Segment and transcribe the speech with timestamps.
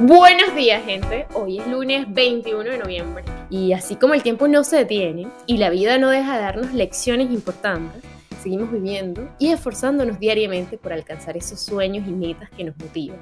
[0.00, 4.62] Buenos días gente, hoy es lunes 21 de noviembre y así como el tiempo no
[4.62, 8.04] se detiene y la vida no deja de darnos lecciones importantes,
[8.40, 13.18] seguimos viviendo y esforzándonos diariamente por alcanzar esos sueños y metas que nos motivan,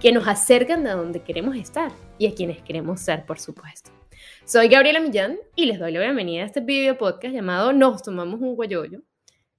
[0.00, 3.92] que nos acercan de donde queremos estar y a quienes queremos ser, por supuesto.
[4.44, 8.40] Soy Gabriela Millán y les doy la bienvenida a este video podcast llamado Nos tomamos
[8.40, 8.98] un guayoyo,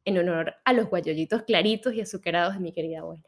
[0.04, 3.23] en honor a los guayoyitos claritos y azucarados de mi querida abuela.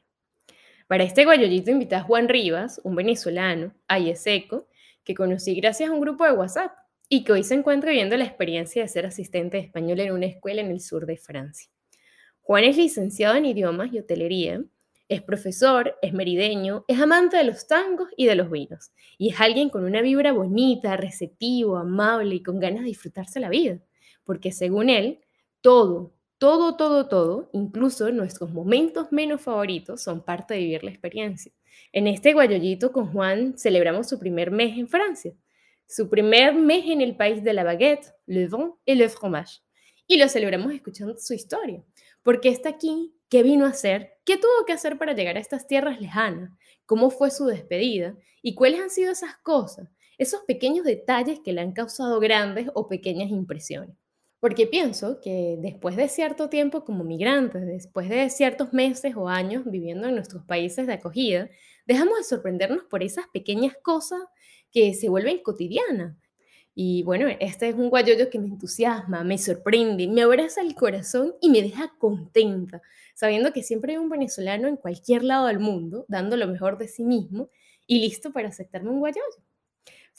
[0.90, 4.68] Para este guayollito invité a Juan Rivas, un venezolano, ayeseco,
[5.04, 6.72] que conocí gracias a un grupo de WhatsApp
[7.08, 10.26] y que hoy se encuentra viviendo la experiencia de ser asistente de español en una
[10.26, 11.70] escuela en el sur de Francia.
[12.42, 14.64] Juan es licenciado en idiomas y hotelería,
[15.10, 19.40] es profesor, es merideño, es amante de los tangos y de los vinos, y es
[19.40, 23.78] alguien con una vibra bonita, receptivo, amable y con ganas de disfrutarse la vida,
[24.24, 25.20] porque según él,
[25.62, 31.52] todo, todo, todo, todo, incluso nuestros momentos menos favoritos, son parte de vivir la experiencia.
[31.92, 35.34] En este guayollito con Juan celebramos su primer mes en Francia,
[35.86, 39.60] su primer mes en el país de la baguette, le vin et le fromage.
[40.08, 41.84] Y lo celebramos escuchando su historia,
[42.24, 45.68] porque está aquí, qué vino a hacer, qué tuvo que hacer para llegar a estas
[45.68, 46.52] tierras lejanas,
[46.86, 51.60] cómo fue su despedida y cuáles han sido esas cosas, esos pequeños detalles que le
[51.62, 53.98] han causado grandes o pequeñas impresiones.
[54.40, 59.64] Porque pienso que después de cierto tiempo como migrantes, después de ciertos meses o años
[59.66, 61.50] viviendo en nuestros países de acogida,
[61.86, 64.22] dejamos de sorprendernos por esas pequeñas cosas
[64.72, 66.16] que se vuelven cotidianas.
[66.74, 71.36] Y bueno, este es un guayoyo que me entusiasma, me sorprende, me abraza el corazón
[71.42, 72.82] y me deja contenta,
[73.16, 76.88] sabiendo que siempre hay un venezolano en cualquier lado del mundo dando lo mejor de
[76.88, 77.50] sí mismo
[77.86, 79.44] y listo para aceptarme un guayoyo.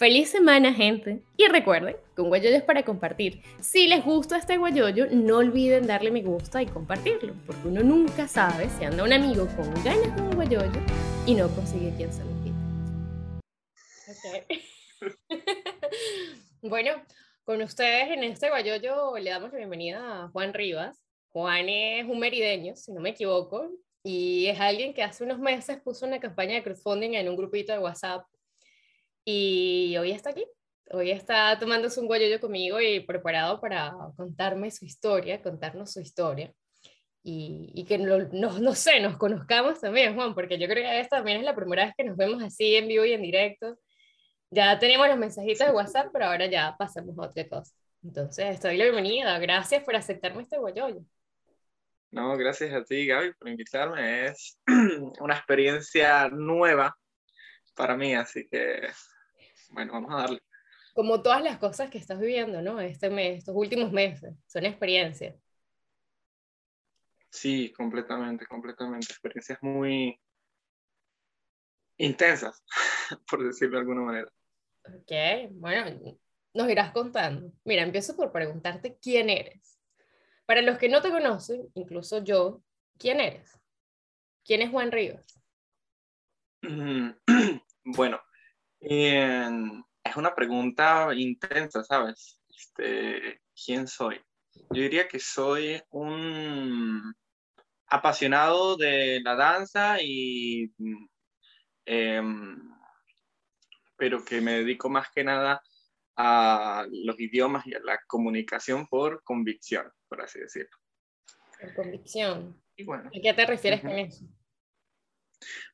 [0.00, 1.22] Feliz semana, gente.
[1.36, 3.42] Y recuerden, con guayoyo es para compartir.
[3.60, 8.26] Si les gusta este guayoyo, no olviden darle me gusta y compartirlo, porque uno nunca
[8.26, 10.80] sabe si anda un amigo con ganas de un guayoyo
[11.26, 12.56] y no consigue quien se lo invite.
[16.62, 16.92] bueno,
[17.44, 20.98] con ustedes en este guayoyo le damos la bienvenida a Juan Rivas.
[21.28, 23.70] Juan es un merideño, si no me equivoco,
[24.02, 27.74] y es alguien que hace unos meses puso una campaña de crowdfunding en un grupito
[27.74, 28.24] de WhatsApp
[29.24, 30.44] y hoy está aquí.
[30.92, 36.52] Hoy está tomándose un guayoyo conmigo y preparado para contarme su historia, contarnos su historia.
[37.22, 41.00] Y, y que no, no, no, sé, nos conozcamos también, Juan, porque yo creo que
[41.00, 43.78] esta también es la primera vez que nos vemos así en vivo y en directo.
[44.50, 47.72] Ya teníamos los mensajitos de WhatsApp, pero ahora ya pasamos a otra cosa.
[48.02, 49.38] Entonces, estoy la bienvenida.
[49.38, 51.02] Gracias por aceptarme este guayoyo.
[52.10, 54.26] No, gracias a ti, Gaby, por invitarme.
[54.26, 54.58] Es
[55.20, 56.96] una experiencia nueva
[57.76, 58.88] para mí, así que
[59.70, 60.42] bueno, vamos a darle.
[60.94, 62.80] Como todas las cosas que estás viviendo, ¿no?
[62.80, 65.36] Este mes, estos últimos meses, son experiencias.
[67.30, 69.06] Sí, completamente, completamente.
[69.12, 70.20] Experiencias muy
[71.96, 72.64] intensas,
[73.30, 74.32] por decirlo de alguna manera.
[74.84, 76.18] Ok, bueno,
[76.54, 77.52] nos irás contando.
[77.64, 79.78] Mira, empiezo por preguntarte quién eres.
[80.46, 82.62] Para los que no te conocen, incluso yo,
[82.98, 83.60] ¿quién eres?
[84.44, 85.24] ¿Quién es Juan Rivas?
[87.82, 88.20] Bueno,
[88.80, 92.40] es una pregunta intensa, ¿sabes?
[92.48, 94.20] Este, ¿Quién soy?
[94.70, 97.14] Yo diría que soy un
[97.86, 100.72] apasionado de la danza y
[101.84, 102.58] em,
[103.96, 105.60] pero que me dedico más que nada
[106.16, 110.76] a los idiomas y a la comunicación por convicción, por así decirlo.
[111.60, 112.62] Por convicción.
[112.76, 114.24] Y bueno, ¿A qué te refieres con eso?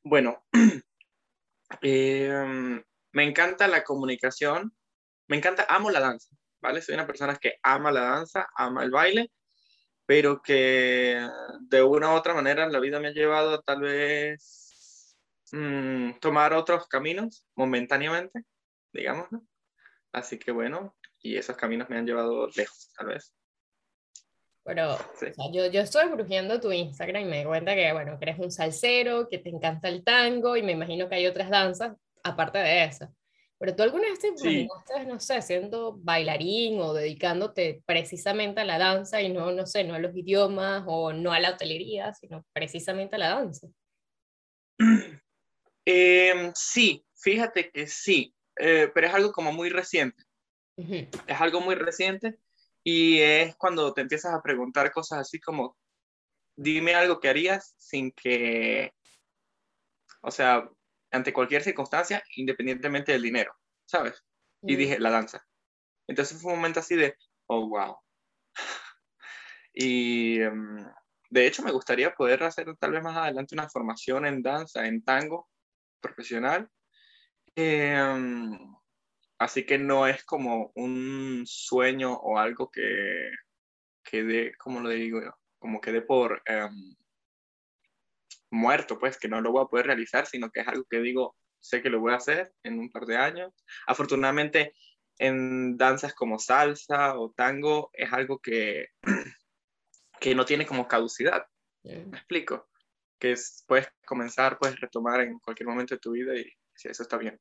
[0.02, 0.44] Bueno,
[1.80, 2.82] Em,
[3.16, 4.76] me encanta la comunicación,
[5.28, 6.82] me encanta, amo la danza, ¿vale?
[6.82, 9.32] Soy una persona que ama la danza, ama el baile,
[10.04, 11.26] pero que
[11.60, 15.16] de una u otra manera la vida me ha llevado a tal vez
[15.50, 18.44] mm, tomar otros caminos momentáneamente,
[18.92, 19.46] digamos, ¿no?
[20.12, 23.32] Así que bueno, y esos caminos me han llevado lejos, tal vez.
[24.62, 24.98] Pero
[25.54, 28.50] yo, yo estoy brujeando tu Instagram y me doy cuenta que, bueno, que eres un
[28.50, 32.84] salsero, que te encanta el tango y me imagino que hay otras danzas aparte de
[32.84, 33.08] eso.
[33.58, 38.78] Pero tú alguna vez te imaginaste, no sé, siendo bailarín o dedicándote precisamente a la
[38.78, 42.44] danza y no, no sé, no a los idiomas o no a la hotelería, sino
[42.52, 43.68] precisamente a la danza.
[45.88, 50.24] Em, sí, fíjate que sí, eh, pero es algo como muy reciente.
[50.76, 52.40] Es algo muy reciente
[52.82, 55.76] y es cuando te empiezas a preguntar cosas así como,
[56.56, 58.92] dime algo que harías sin que,
[60.22, 60.68] o sea,
[61.16, 63.54] ante cualquier circunstancia, independientemente del dinero,
[63.86, 64.24] ¿sabes?
[64.62, 65.44] Y dije, la danza.
[66.06, 67.16] Entonces fue un momento así de,
[67.46, 67.96] oh, wow.
[69.74, 70.86] y em,
[71.30, 75.02] de hecho me gustaría poder hacer tal vez más adelante una formación en danza, en
[75.02, 75.48] tango
[76.00, 76.68] profesional.
[77.54, 78.58] Em,
[79.38, 83.30] así que no es como un sueño o algo que,
[84.04, 86.96] que dé, como lo digo yo, como que dé por em,
[88.56, 91.36] muerto, pues que no lo voy a poder realizar, sino que es algo que digo,
[91.60, 93.52] sé que lo voy a hacer en un par de años.
[93.86, 94.74] Afortunadamente,
[95.18, 98.88] en danzas como salsa o tango es algo que,
[100.20, 101.46] que no tiene como caducidad.
[101.82, 102.68] ¿Me explico?
[103.18, 103.34] Que
[103.66, 106.44] puedes comenzar, puedes retomar en cualquier momento de tu vida y
[106.74, 107.40] si eso está bien.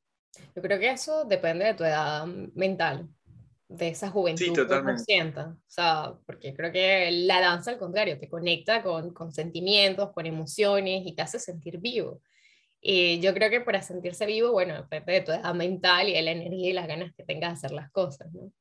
[0.56, 3.10] Yo creo que eso depende de tu edad mental,
[3.78, 5.40] de esa juventud sí, totalmente.
[5.40, 10.26] O sea, porque creo que la danza, al contrario, te conecta con, con sentimientos, con
[10.26, 12.22] emociones y te hace sentir vivo.
[12.82, 16.22] Y yo creo que para sentirse vivo, bueno, depende de tu edad mental y de
[16.22, 18.52] la energía y las ganas que tengas de hacer las cosas, ¿no?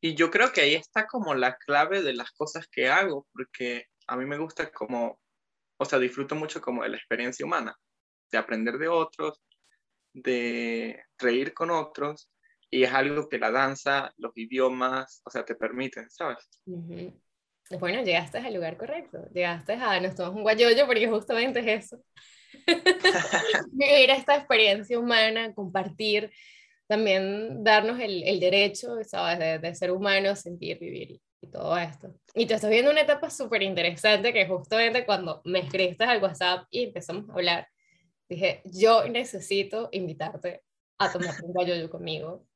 [0.00, 3.86] Y yo creo que ahí está como la clave de las cosas que hago, porque
[4.06, 5.20] a mí me gusta como,
[5.76, 7.76] o sea, disfruto mucho como de la experiencia humana,
[8.30, 9.42] de aprender de otros,
[10.12, 12.30] de reír con otros,
[12.70, 16.48] y es algo que la danza, los idiomas, o sea, te permiten, ¿sabes?
[17.78, 22.02] Bueno, llegaste al lugar correcto, llegaste a, nos tomamos un guayoyo porque justamente es eso.
[23.72, 26.30] Vivir esta experiencia humana, compartir,
[26.86, 29.38] también darnos el, el derecho, ¿sabes?
[29.38, 32.14] De, de, ser humano, sentir, vivir y, todo esto.
[32.34, 36.66] Y te estás viendo una etapa súper interesante que justamente cuando me escribiste al WhatsApp
[36.70, 37.68] y empezamos a hablar,
[38.28, 40.62] dije, yo necesito invitarte
[40.98, 42.47] a tomar un guayoyo conmigo,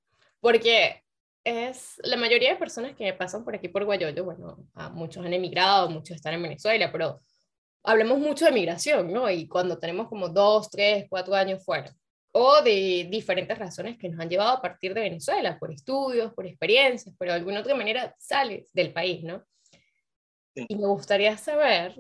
[0.43, 1.05] porque
[1.45, 4.59] es la mayoría de personas que pasan por aquí por Guayoyo, bueno,
[4.93, 7.23] muchos han emigrado, muchos están en Venezuela, pero
[7.85, 9.31] hablemos mucho de migración, ¿no?
[9.31, 11.95] Y cuando tenemos como dos, tres, cuatro años fuera,
[12.33, 16.45] o de diferentes razones que nos han llevado a partir de Venezuela, por estudios, por
[16.45, 19.45] experiencias, pero de alguna otra manera sales del país, ¿no?
[20.57, 21.95] Y me gustaría saber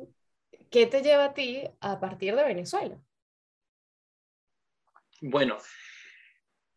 [0.68, 2.98] qué te lleva a ti a partir de Venezuela.
[5.20, 5.58] Bueno,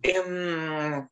[0.03, 1.07] eh,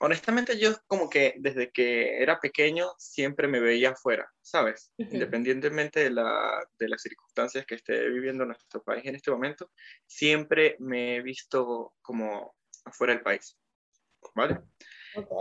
[0.00, 4.92] honestamente yo como que desde que era pequeño siempre me veía afuera, ¿sabes?
[4.96, 9.70] Independientemente de, la, de, las circunstancias que esté viviendo nuestro país en este momento,
[10.06, 12.54] siempre me he visto como
[12.84, 13.58] afuera del país,
[14.34, 14.60] ¿vale?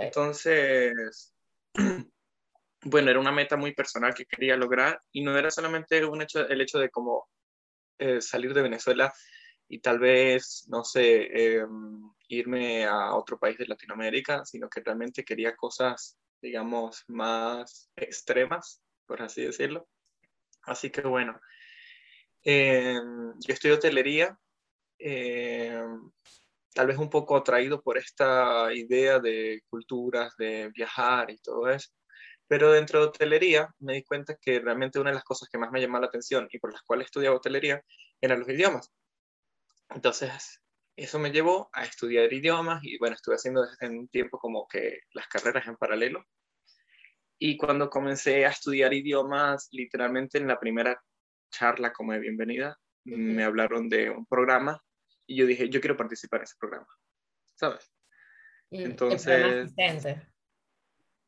[0.01, 1.33] Entonces,
[2.83, 6.47] bueno, era una meta muy personal que quería lograr y no era solamente un hecho,
[6.47, 7.29] el hecho de como
[7.97, 9.13] eh, salir de Venezuela
[9.69, 15.25] y tal vez, no sé, em, irme a otro país de Latinoamérica, sino que realmente
[15.25, 19.87] quería cosas, digamos, más extremas, por así decirlo.
[20.63, 21.39] Así que bueno,
[22.43, 24.37] em, yo estudio hotelería,
[24.99, 26.11] em,
[26.73, 31.89] tal vez un poco atraído por esta idea de culturas, de viajar y todo eso.
[32.47, 35.71] Pero dentro de hotelería me di cuenta que realmente una de las cosas que más
[35.71, 37.83] me llamó la atención y por las cuales estudiaba hotelería
[38.21, 38.91] eran los idiomas.
[39.89, 40.61] Entonces,
[41.03, 44.99] eso me llevó a estudiar idiomas y bueno, estuve haciendo en un tiempo como que
[45.13, 46.25] las carreras en paralelo.
[47.37, 51.01] Y cuando comencé a estudiar idiomas, literalmente en la primera
[51.51, 54.83] charla como de bienvenida, me hablaron de un programa
[55.25, 56.87] y yo dije, yo quiero participar en ese programa,
[57.55, 57.91] ¿sabes?
[58.69, 59.73] Entonces...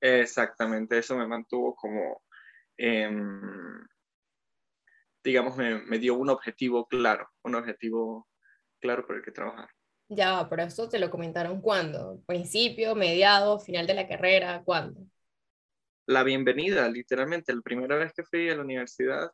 [0.01, 2.23] Exactamente, eso me mantuvo como,
[2.75, 3.87] em,
[5.23, 8.27] digamos, me, me dio un objetivo claro, un objetivo
[8.81, 9.69] claro por el que trabajar.
[10.09, 12.21] Ya, pero eso te lo comentaron cuándo?
[12.27, 14.61] ¿Principio, mediado, final de la carrera?
[14.65, 14.99] ¿Cuándo?
[16.05, 17.53] La bienvenida, literalmente.
[17.53, 19.31] La primera vez que fui a la universidad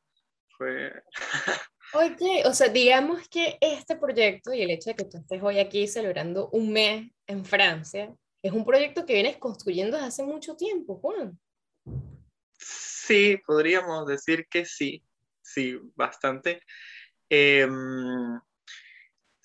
[0.55, 0.93] fue...
[1.93, 5.57] Oye, o sea, digamos que este proyecto y el hecho de que tú estés hoy
[5.57, 8.13] aquí celebrando un mes en Francia,
[8.43, 11.39] es un proyecto que vienes construyendo desde hace mucho tiempo, Juan.
[12.59, 15.01] Sí, podríamos decir que sí,
[15.41, 16.61] sí, bastante.
[17.29, 17.67] Eh,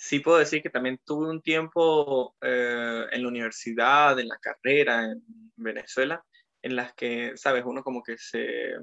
[0.02, 5.04] sí puedo decir que también tuve un tiempo eh, en la universidad, en la carrera
[5.04, 5.22] en
[5.54, 6.24] Venezuela,
[6.60, 8.74] en las que, sabes, uno como que se,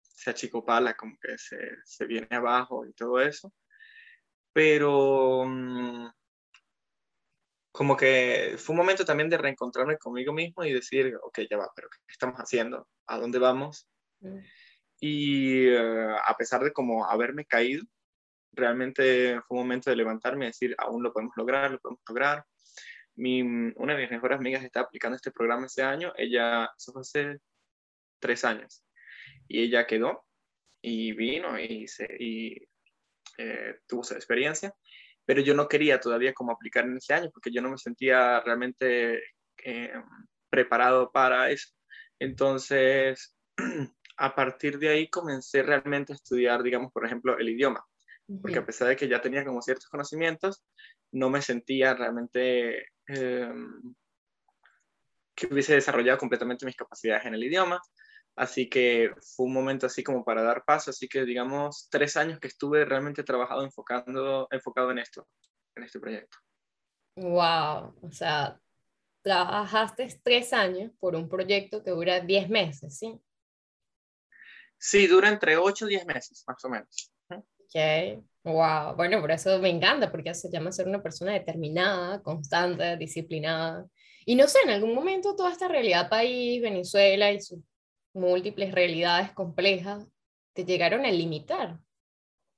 [0.00, 3.52] se achicopala, como que se, se viene abajo y todo eso.
[4.54, 6.08] Pero mm,
[7.70, 11.70] como que fue un momento también de reencontrarme conmigo mismo y decir, ok, ya va,
[11.76, 12.88] pero ¿qué estamos haciendo?
[13.06, 13.86] ¿A dónde vamos?
[14.20, 14.38] Mm.
[14.98, 17.84] Y eh, a pesar de como haberme caído,
[18.54, 22.44] realmente fue un momento de levantarme y decir, aún lo podemos lograr, lo podemos lograr.
[23.16, 27.02] Mi, una de mis mejores amigas está aplicando este programa ese año, ella, eso fue
[27.02, 27.38] hace
[28.18, 28.84] tres años,
[29.46, 30.24] y ella quedó
[30.82, 32.56] y vino y, se, y
[33.38, 34.74] eh, tuvo esa experiencia,
[35.24, 38.40] pero yo no quería todavía como aplicar en ese año porque yo no me sentía
[38.40, 39.22] realmente
[39.64, 39.92] eh,
[40.50, 41.68] preparado para eso.
[42.18, 43.36] Entonces,
[44.16, 47.84] a partir de ahí comencé realmente a estudiar, digamos, por ejemplo, el idioma
[48.40, 50.64] porque a pesar de que ya tenía como ciertos conocimientos,
[51.12, 53.94] no me sentía realmente em,
[55.34, 57.80] que hubiese desarrollado completamente mis capacidades en el idioma.
[58.36, 62.40] Así que fue un momento así como para dar paso, así que digamos tres años
[62.40, 65.28] que estuve realmente trabajado enfocando, enfocado en esto,
[65.76, 66.38] en este proyecto.
[67.16, 68.60] Wow, o sea,
[69.22, 73.20] trabajaste tres años por un proyecto que dura diez meses, ¿sí?
[74.76, 77.13] Sí, dura entre ocho y diez meses, más o menos.
[77.64, 82.96] Ok, wow, bueno, por eso me encanta, porque se llama ser una persona determinada, constante,
[82.96, 83.86] disciplinada.
[84.26, 87.60] Y no sé, en algún momento toda esta realidad país, Venezuela y sus
[88.12, 90.06] múltiples realidades complejas
[90.52, 91.78] te llegaron a limitar.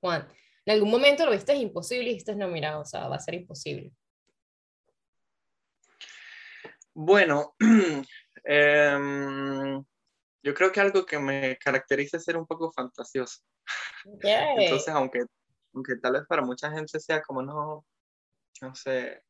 [0.01, 0.29] Juan,
[0.65, 3.35] en algún momento lo viste imposible y dijiste, no, mira, o sea, va a ser
[3.35, 3.93] imposible.
[6.93, 7.55] Bueno,
[8.45, 9.85] em,
[10.47, 13.41] yo creo que algo que me caracteriza es ser un poco fantasioso.
[14.05, 15.25] Entonces, aunque,
[15.75, 17.85] aunque tal vez para mucha gente sea como no,
[18.63, 19.25] no sé,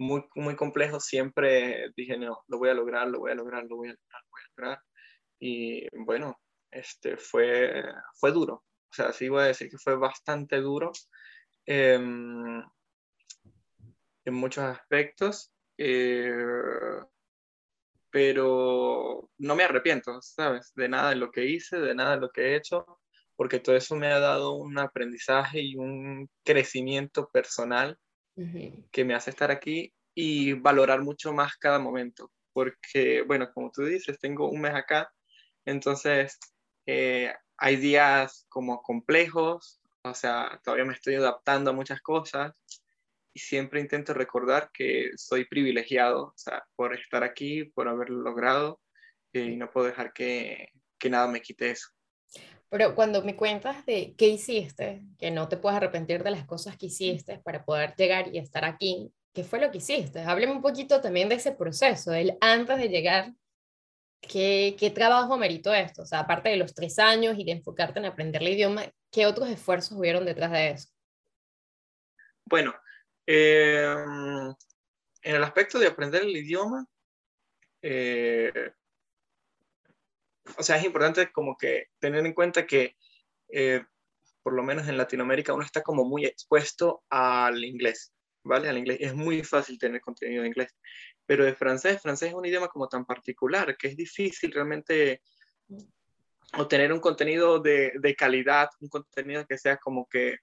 [0.00, 3.76] muy, muy complejo, siempre dije, no, lo voy a lograr, lo voy a lograr, lo
[3.76, 4.82] voy a lograr, lo voy a lograr.
[5.38, 6.40] Y bueno,
[6.72, 7.84] este, fue,
[8.18, 8.54] fue duro.
[8.90, 10.90] O sea, sí voy a decir que fue bastante duro
[11.66, 12.64] em,
[14.24, 15.52] en muchos aspectos.
[15.78, 16.98] Eh,
[18.12, 20.72] pero no me arrepiento, ¿sabes?
[20.76, 22.84] De nada de lo que hice, de nada de lo que he hecho,
[23.34, 27.98] porque todo eso me ha dado un aprendizaje y un crecimiento personal
[28.92, 33.84] que me hace estar aquí y valorar mucho más cada momento, porque, bueno, como tú
[33.84, 35.10] dices, tengo un mes acá,
[35.64, 36.38] entonces
[36.86, 42.52] eh, hay días como complejos, o sea, todavía me estoy adaptando a muchas cosas
[43.34, 48.80] y siempre intento recordar que soy privilegiado, o sea, por estar aquí, por haberlo logrado
[49.32, 51.88] eh, y no puedo dejar que, que nada me quite eso.
[52.68, 56.76] Pero cuando me cuentas de qué hiciste, que no te puedes arrepentir de las cosas
[56.76, 60.20] que hiciste para poder llegar y estar aquí, ¿qué fue lo que hiciste?
[60.20, 63.32] Hábleme un poquito también de ese proceso, el antes de llegar,
[64.22, 66.02] ¿qué, ¿qué trabajo meritó esto?
[66.02, 69.26] O sea, aparte de los tres años y de enfocarte en aprender el idioma, ¿qué
[69.26, 70.88] otros esfuerzos hubieron detrás de eso?
[72.46, 72.74] Bueno,
[73.26, 73.94] eh,
[75.22, 76.86] en el aspecto de aprender el idioma,
[77.82, 78.72] eh,
[80.58, 82.96] o sea, es importante como que tener en cuenta que,
[83.48, 83.84] eh,
[84.42, 88.12] por lo menos en Latinoamérica, uno está como muy expuesto al inglés,
[88.42, 88.68] ¿vale?
[88.68, 88.98] Al inglés.
[89.00, 90.74] Es muy fácil tener contenido en inglés.
[91.26, 95.22] Pero de francés, francés es un idioma como tan particular que es difícil realmente
[96.58, 100.38] obtener un contenido de, de calidad, un contenido que sea como que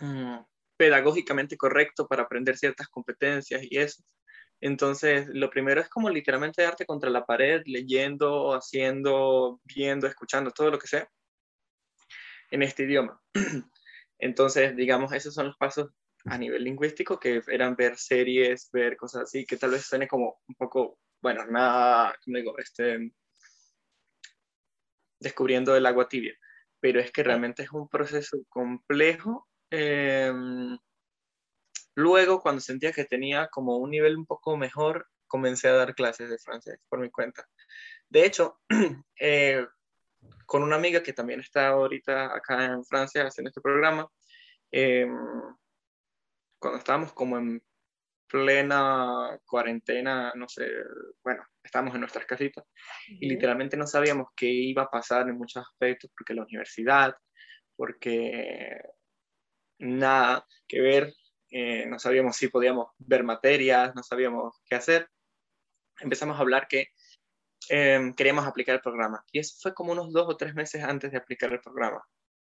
[0.00, 0.38] mm,
[0.80, 4.02] pedagógicamente correcto para aprender ciertas competencias y eso.
[4.62, 10.70] Entonces, lo primero es como literalmente darte contra la pared, leyendo, haciendo, viendo, escuchando, todo
[10.70, 11.06] lo que sea
[12.50, 13.20] en este idioma.
[14.18, 15.90] Entonces, digamos, esos son los pasos
[16.24, 20.40] a nivel lingüístico que eran ver series, ver cosas así, que tal vez suene como
[20.48, 23.12] un poco, bueno, nada, como digo, este,
[25.20, 26.34] descubriendo el agua tibia,
[26.80, 29.46] pero es que realmente es un proceso complejo.
[29.70, 30.32] Eh,
[32.00, 36.30] Luego, cuando sentía que tenía como un nivel un poco mejor, comencé a dar clases
[36.30, 37.46] de francés por mi cuenta.
[38.08, 38.60] De hecho,
[39.20, 39.66] eh,
[40.46, 44.08] con una amiga que también está ahorita acá en Francia haciendo este programa,
[44.70, 45.14] em,
[46.58, 47.62] cuando estábamos como en
[48.28, 50.68] plena cuarentena, no sé,
[51.22, 52.64] bueno, estábamos en nuestras casitas
[53.08, 57.14] y literalmente no sabíamos qué iba a pasar en muchos aspectos, porque la universidad,
[57.76, 58.80] porque
[59.80, 61.14] nada que ver
[61.50, 65.10] eh, no sabíamos si podíamos ver materias, no sabíamos qué hacer.
[65.98, 66.88] Empezamos a hablar que
[67.68, 69.24] em, queríamos aplicar el programa.
[69.32, 72.02] Y eso fue como unos dos o tres meses antes de aplicar el programa.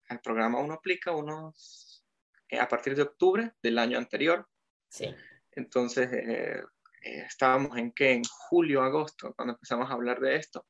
[0.10, 2.06] El programa uno aplica unos,
[2.50, 4.48] eh, a partir de octubre del año anterior.
[4.90, 5.14] Sí.
[5.52, 6.64] Entonces, eh,
[7.02, 10.66] estábamos en qué, en julio, agosto, cuando empezamos a hablar de esto.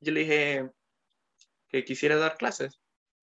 [0.00, 0.70] Yo le dije
[1.68, 2.80] que quisiera dar clases,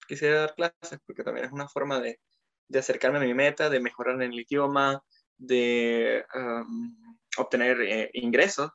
[0.08, 2.20] quisiera dar clases porque también es una forma de,
[2.68, 5.04] de acercarme a mi meta, de mejorar en el idioma,
[5.38, 6.26] de
[7.38, 8.72] obtener eh, ingresos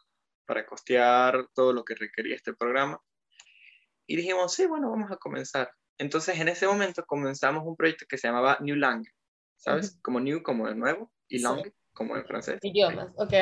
[0.47, 3.01] para costear todo lo que requería este programa.
[4.07, 5.71] Y dijimos, sí, bueno, vamos a comenzar.
[5.99, 9.05] Entonces, en ese momento comenzamos un proyecto que se llamaba New Lang,
[9.57, 9.99] ¿sabes?
[10.03, 12.59] Como New, como de nuevo, y Lang, como en francés.
[12.63, 13.33] Idiomas, ok.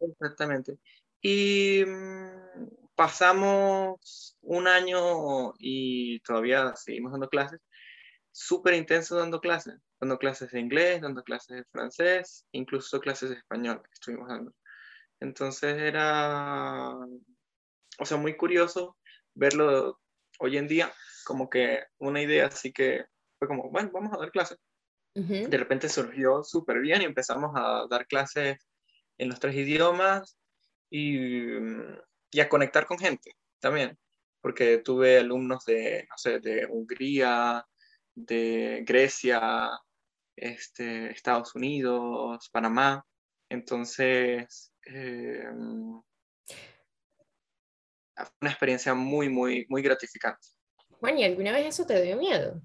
[0.00, 0.78] Exactamente.
[1.22, 7.60] Y mm, pasamos un año y todavía seguimos dando clases
[8.34, 13.36] súper intenso dando clases, dando clases de inglés, dando clases de francés, incluso clases de
[13.36, 14.52] español que estuvimos dando.
[15.20, 16.96] Entonces era,
[17.98, 18.96] o sea, muy curioso
[19.34, 20.00] verlo
[20.40, 20.92] hoy en día,
[21.24, 23.04] como que una idea así que
[23.38, 24.58] fue como, bueno, vamos a dar clases.
[25.14, 28.58] de repente surgió súper bien y empezamos a dar clases
[29.16, 30.36] en los tres idiomas
[30.90, 31.52] y,
[32.32, 33.96] y, a conectar con gente también,
[34.40, 37.64] porque tuve alumnos de, no sé, de Hungría,
[38.14, 39.70] de Grecia,
[40.36, 43.04] este, Estados Unidos, Panamá.
[43.48, 45.44] Entonces, eh,
[48.40, 50.48] una experiencia muy, muy, muy gratificante.
[51.00, 52.60] Juan, ¿y alguna vez eso te dio miedo?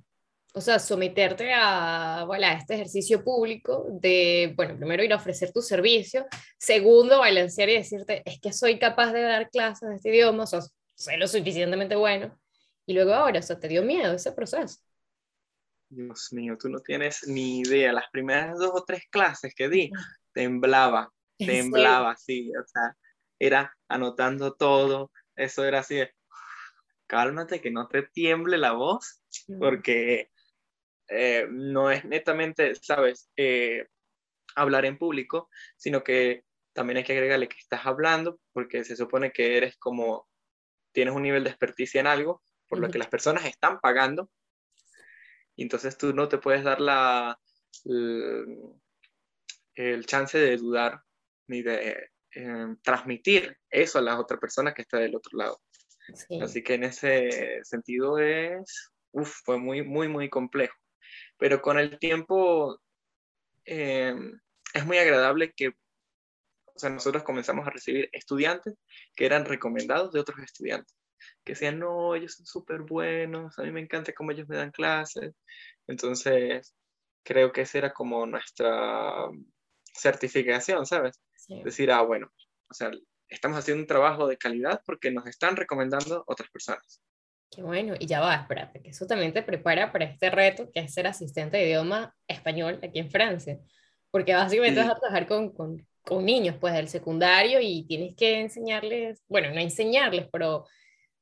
[0.53, 5.62] O sea, someterte a, voilà, este ejercicio público de, bueno, primero ir a ofrecer tu
[5.62, 6.25] servicio,
[6.58, 10.48] segundo, balancear y decirte, es que soy capaz de dar clases de este idioma, o
[10.48, 10.62] sea,
[10.96, 12.36] soy lo suficientemente bueno,
[12.88, 14.79] y luego ahora, o sea, te dio miedo ese proceso.
[15.89, 17.91] Dios mío, tú no tienes ni idea.
[17.91, 19.91] Las primeras dos o tres clases que di,
[20.34, 22.96] temblaba, temblaba, sí, o sea,
[23.39, 26.01] era anotando todo, eso era así
[27.08, 29.24] cálmate, que no te tiemble la voz,
[29.60, 30.29] porque
[31.08, 33.88] eh, no es netamente, sabes, eh,
[34.55, 36.43] hablar en público, sino que
[36.74, 40.29] también hay que agregarle que estás hablando, porque se supone que eres como,
[40.91, 44.29] tienes un nivel de experticia en algo, por lo que las personas están pagando,
[45.59, 47.37] y entonces tú no te puedes dar la,
[49.75, 51.01] el, chance de dudar
[51.47, 55.61] ni de eh, transmitir eso a la otra persona que está del otro lado.
[56.41, 60.77] Así que en ese sentido es, uf, fue muy, muy, muy complejo.
[61.37, 62.79] Pero con el tiempo
[63.65, 64.15] eh,
[64.73, 68.75] es muy agradable que, o sea, nosotros comenzamos a recibir estudiantes
[69.13, 70.99] que eran recomendados de otros estudiantes
[71.43, 74.71] que decían, no, ellos son súper buenos, a mí me encanta cómo ellos me dan
[74.71, 75.33] clases.
[75.88, 76.75] Entonces,
[77.23, 79.29] creo que esa era como nuestra
[79.93, 81.19] certificación, ¿sabes?
[81.63, 82.31] Decir, ah, bueno,
[82.69, 82.91] o sea,
[83.27, 87.01] estamos haciendo un trabajo de calidad porque nos están recomendando otras personas.
[87.51, 90.81] Qué bueno, y ya va, espérate, que eso también te prepara para este reto que
[90.81, 93.59] es ser asistente de idioma español aquí en Francia,
[94.11, 98.39] porque básicamente vas a trabajar con, con, con niños, pues del secundario, y tienes que
[98.39, 100.67] enseñarles, bueno, no enseñarles, pero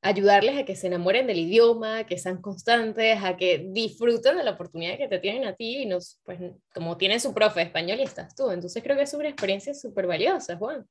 [0.02, 4.52] ayudarles a que se enamoren del idioma, que sean constantes, a que disfruten de la
[4.52, 6.40] oportunidad que te tienen a ti, y nos, pues
[6.74, 8.52] como tienen su profe de español y estás tú.
[8.52, 10.88] Entonces creo que es una experiencia súper valiosa, Juan.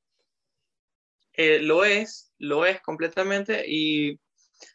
[1.33, 4.19] Eh, lo es, lo es completamente y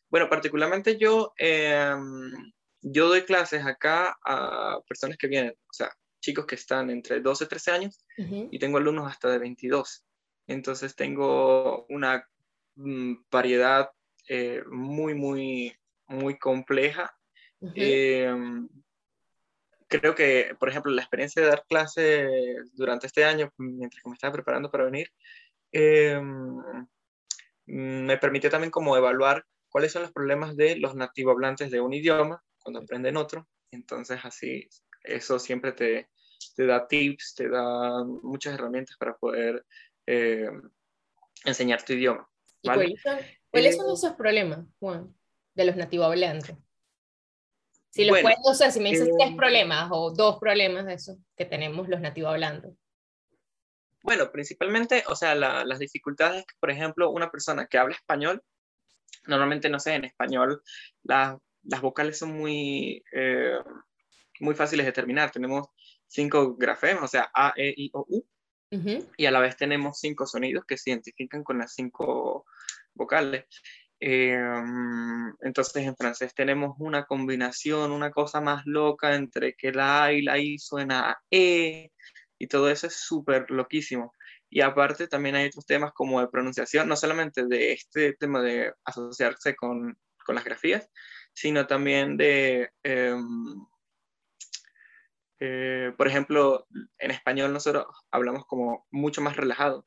[0.09, 5.90] bueno, particularmente yo, em, yo doy clases acá a personas que vienen, o sea,
[6.21, 10.05] chicos que están entre 12 y 13 años y tengo alumnos hasta de 22.
[10.47, 12.29] Entonces tengo una
[12.77, 13.90] mm, variedad
[14.28, 17.14] eh, muy, muy, muy compleja.
[17.61, 18.68] Em,
[19.88, 22.28] creo que, por ejemplo, la experiencia de dar clases
[22.74, 25.08] durante este año, mientras que me estaba preparando para venir,
[25.70, 26.87] em,
[27.66, 32.42] me permitió también como evaluar cuáles son los problemas de los nativohablantes de un idioma
[32.58, 33.48] cuando aprenden otro.
[33.70, 34.68] Entonces, así,
[35.04, 36.08] eso siempre te,
[36.56, 39.64] te da tips, te da muchas herramientas para poder
[40.06, 40.62] em,
[41.44, 42.28] enseñar tu idioma.
[42.64, 42.94] ¿Vale?
[43.51, 45.14] ¿Cuáles son esos problemas, Juan,
[45.55, 46.57] de los hablantes?
[47.90, 50.94] Si los puedes, o sea, si me dices tres eh, problemas o dos problemas de
[50.94, 52.75] eso que tenemos los hablando.
[54.03, 58.42] Bueno, principalmente, o sea, las dificultades que, por ejemplo, una persona que habla español,
[59.27, 60.62] normalmente, no sé, en español
[61.03, 63.59] las vocales son muy, eh,
[64.40, 65.31] muy fáciles de terminar.
[65.31, 65.68] Tenemos
[66.07, 68.25] cinco grafemas, o sea, A, E, I, O, U,
[69.16, 72.46] y a la vez tenemos cinco sonidos que se identifican con las cinco
[72.94, 73.44] vocales.
[74.00, 80.12] Em, entonces en francés tenemos una combinación, una cosa más loca entre que la A
[80.12, 81.92] y la I suena a E
[82.38, 84.12] y todo eso es súper loquísimo.
[84.50, 88.72] Y aparte también hay otros temas como de pronunciación, no solamente de este tema de
[88.85, 90.88] asociarse con, con las grafías,
[91.32, 93.66] sino también de, em,
[95.44, 99.85] eh, por ejemplo, en español nosotros hablamos como mucho más relajado,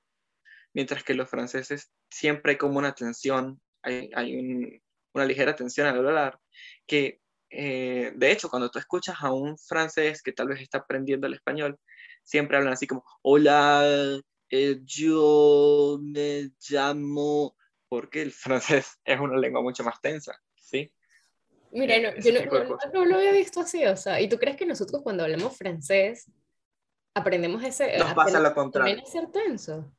[0.74, 4.82] mientras que los franceses siempre hay como una tensión, hay, hay
[5.14, 6.42] una ligera tensión al hablar,
[6.86, 11.26] que eh, de hecho cuando tú escuchas a un francés que tal vez está aprendiendo
[11.26, 11.80] el español,
[12.22, 17.56] siempre hablan así como, hola, eh, yo me llamo,
[17.88, 20.92] porque el francés es una lengua mucho más tensa, ¿sí?
[21.76, 22.32] Mira, no, eh, yo
[22.94, 26.32] no, lo había visto así, o sea, ¿y tú crees que nosotros cuando hablamos francés
[27.14, 27.98] aprendemos ese...
[27.98, 28.96] Nos pasa lo contrario.
[28.96, 29.92] También ser tenso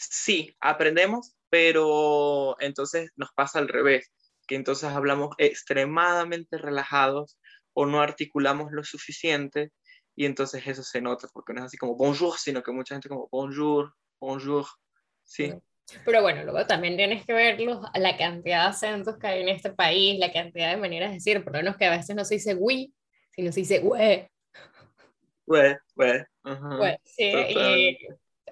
[0.00, 4.10] sí, aprendemos, pero entonces nos pasa al revés,
[4.46, 7.38] que entonces hablamos extremadamente relajados
[7.74, 9.72] o no articulamos lo suficiente
[10.16, 13.08] y entonces eso se nota, porque no es así como bonjour, sino que mucha gente
[13.08, 14.66] como bonjour, bonjour,
[15.24, 15.52] sí.
[16.04, 17.58] Pero bueno, luego también tienes que ver
[17.94, 21.42] la cantidad de acentos que hay en este país, la cantidad de maneras de decir,
[21.42, 22.92] por lo menos que a veces no se dice oui,
[23.30, 24.28] sino se dice güey.
[25.46, 26.22] Güey, güey.
[27.04, 27.98] sí, y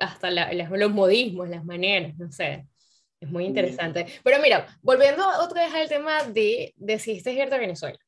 [0.01, 2.67] hasta los modismos, las maneras, no sé.
[3.21, 4.07] Es muy interesante.
[4.23, 7.99] Pero mira, volviendo otra vez al tema de decidiste irte a Venezuela.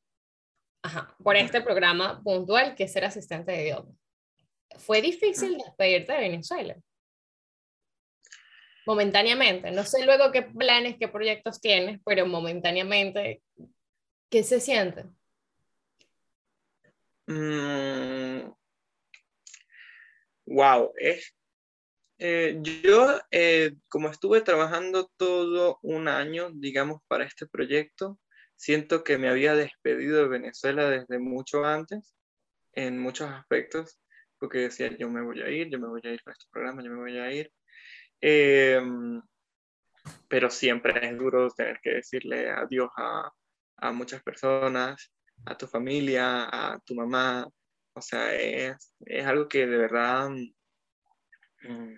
[0.83, 3.91] Ajá, por este programa puntual que es ser asistente de idioma.
[4.77, 6.75] ¿Fue difícil despedirte de Venezuela?
[8.85, 9.71] Momentáneamente.
[9.71, 13.41] No sé luego qué planes, qué proyectos tienes, pero momentáneamente,
[14.29, 15.05] ¿qué se siente?
[20.45, 21.33] wow, mm, es
[22.23, 28.19] eh, yo, eh, como estuve trabajando todo un año, digamos, para este proyecto,
[28.55, 32.13] siento que me había despedido de Venezuela desde mucho antes,
[32.73, 33.99] en muchos aspectos,
[34.37, 36.83] porque decía, yo me voy a ir, yo me voy a ir con este programa,
[36.83, 37.51] yo me voy a ir.
[38.21, 39.21] Em,
[40.27, 43.31] pero siempre es duro tener que decirle adiós a,
[43.77, 45.11] a muchas personas,
[45.45, 47.47] a tu familia, a tu mamá.
[47.93, 50.29] O sea, es, es algo que de verdad
[51.63, 51.95] mm,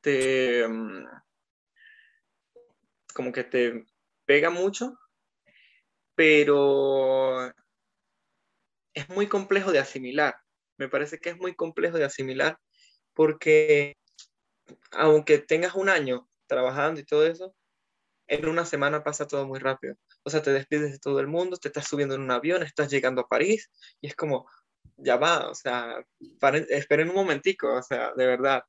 [0.00, 1.04] te, mm,
[3.14, 3.84] como que te
[4.24, 4.98] pega mucho,
[6.14, 7.52] pero
[8.94, 10.34] es muy complejo de asimilar.
[10.78, 12.58] Me parece que es muy complejo de asimilar
[13.14, 13.94] porque
[14.90, 17.54] aunque tengas un año trabajando y todo eso,
[18.26, 19.96] en una semana pasa todo muy rápido.
[20.22, 22.90] O sea, te despides de todo el mundo, te estás subiendo en un avión, estás
[22.90, 24.48] llegando a París y es como,
[24.96, 26.04] ya va, o sea,
[26.68, 28.62] esperen un momentico, o sea, de verdad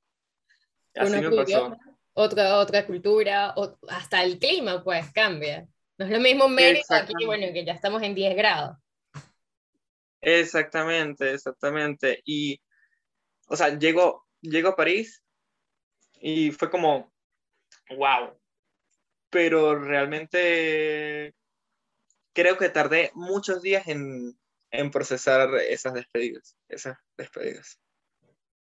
[2.13, 5.67] otra, otra cultura, o hasta el clima pues cambia.
[5.97, 8.77] No es lo mismo Mérida aquí, bueno, que ya estamos en 10 grados.
[10.21, 12.21] Exactamente, exactamente.
[12.25, 12.61] Y,
[13.47, 15.22] o sea, llego, llego a París
[16.25, 17.13] y fue como,
[17.97, 18.39] wow.
[19.29, 21.35] Pero realmente
[22.31, 24.33] creo que tardé muchos días en,
[24.71, 27.77] en procesar esas despedidas, esas despedidas.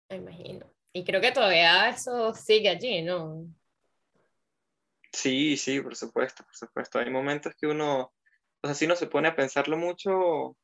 [0.09, 0.69] Me imagino.
[0.91, 3.47] Y creo que todavía eso sigue allí, ¿no?
[5.13, 6.99] Sí, sí, por supuesto, por supuesto.
[6.99, 8.13] Hay momentos que uno,
[8.61, 10.57] o sea, si uno se pone a pensarlo mucho,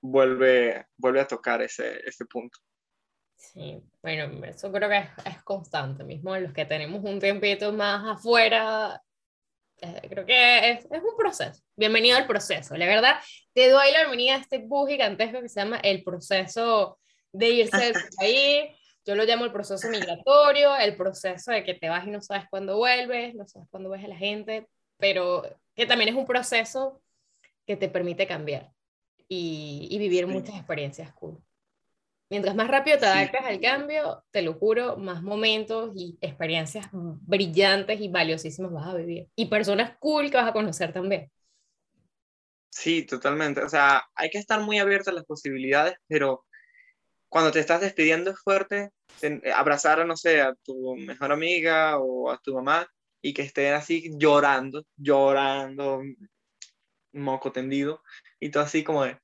[0.00, 2.58] vuelve, vuelve a tocar ese, ese punto.
[3.52, 6.36] Sí, bueno, eso creo que es, constante mismo.
[6.36, 9.02] Los que tenemos un tiempito más afuera,
[9.80, 11.62] eh, creo que es, es, un proceso.
[11.76, 12.76] Bienvenido al proceso.
[12.76, 13.16] La verdad,
[13.52, 16.98] te doy la bienvenida a este bus gigantesco que se llama el proceso
[17.32, 18.70] de irse del país
[19.06, 22.46] yo lo llamo el proceso migratorio, el proceso de que te vas y no sabes
[22.48, 25.42] cuándo vuelves, no sabes cuándo ves a la gente, pero
[25.74, 27.02] que también es un proceso
[27.66, 28.72] que te permite cambiar
[29.28, 31.38] y, y vivir muchas experiencias cool.
[32.30, 38.00] Mientras más rápido te adaptes al cambio, te lo juro, más momentos y experiencias brillantes
[38.00, 39.28] y valiosísimas vas a vivir.
[39.36, 41.30] Y personas cool que vas a conocer también.
[42.70, 43.62] Sí, totalmente.
[43.62, 46.44] O sea, hay que estar muy abiertos a las posibilidades, pero
[47.28, 48.90] cuando te estás despidiendo es fuerte
[49.22, 52.86] eh, abrazar, no sé, a tu mejor amiga o a tu mamá
[53.20, 56.02] y que estén así llorando, llorando,
[57.12, 58.02] moco tendido,
[58.40, 59.18] y todo así como de,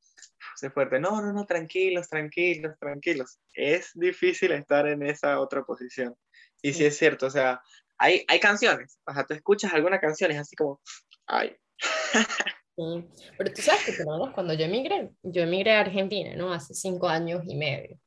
[0.69, 3.39] fuerte, no, no, no, tranquilos, tranquilos, tranquilos.
[3.55, 6.15] Es difícil estar en esa otra posición.
[6.61, 7.63] Y sí, es cierto, o sea,
[7.97, 10.81] hay, hay canciones, o sea, tú escuchas alguna canción y es así como,
[11.27, 11.57] ay.
[12.77, 16.53] Pero tú sabes que cuando yo emigré, yo emigré a Argentina, ¿no?
[16.53, 17.99] Hace cinco años y medio.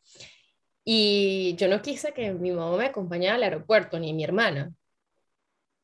[0.83, 4.73] Y yo no quise que mi mamá me acompañara al aeropuerto, ni mi hermana.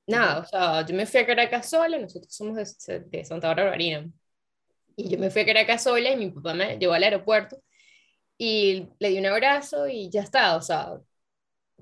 [0.08, 3.78] Nada, o sea, yo me fui a Caracas sola, nosotros somos de, de Santa Bárbara.
[5.00, 7.62] Y yo me fui a Caracas sola y mi papá me llevó al aeropuerto
[8.38, 10.94] y le di un abrazo y ya está, o sea,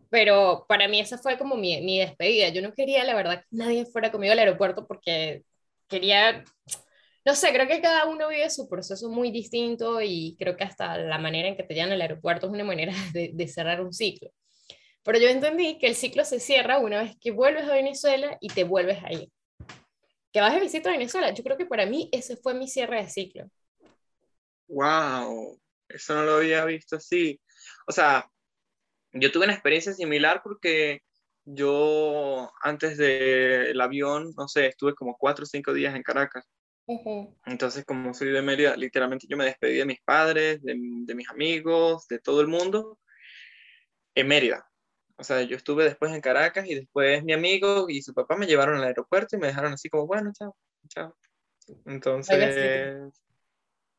[0.10, 2.50] pero para mí esa fue como mi, mi, despedida.
[2.50, 5.44] Yo no quería, la verdad, que nadie fuera conmigo al aeropuerto porque
[5.88, 6.44] quería
[7.28, 10.98] no sé, creo que cada uno vive su proceso muy distinto y creo que hasta
[10.98, 14.32] la manera en que te llevan al aeropuerto es una manera de, cerrar un ciclo.
[15.04, 18.48] Pero yo entendí que el ciclo se cierra una vez que vuelves a Venezuela y
[18.48, 19.30] te vuelves a ir.
[20.38, 21.34] Que vas de visita a Venezuela.
[21.34, 23.50] Yo creo que para mí ese fue mi cierre de ciclo.
[24.68, 25.60] ¡Wow!
[25.90, 27.42] Eso no lo había visto así.
[27.88, 28.30] O sea,
[29.14, 31.02] yo tuve una experiencia similar porque
[31.44, 36.46] yo antes del avión, no sé, estuve como cuatro o cinco días en Caracas.
[37.48, 42.08] Entonces, como soy de Mérida, literalmente yo me despedí de mis padres, de, mis amigos,
[42.10, 43.00] de todo el mundo
[44.14, 44.70] en Mérida.
[45.18, 48.46] O sea, yo estuve después en Caracas y después mi amigo y su papá me
[48.46, 50.56] llevaron al aeropuerto y me dejaron así como, bueno, chao,
[50.90, 51.18] chao.
[51.86, 53.12] Entonces,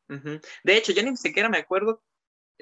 [0.07, 2.01] de hecho, yo ni siquiera me acuerdo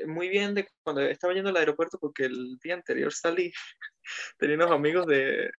[0.06, 3.52] muy bien de cuando estaba yendo al aeropuerto porque el día anterior salí,
[4.38, 5.50] tenía unos amigos de,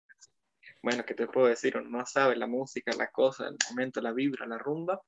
[0.82, 1.76] bueno, ¿qué te puedo decir?
[1.76, 5.00] Uno no sabe la música, la cosa, el momento, la vibra, la rumba,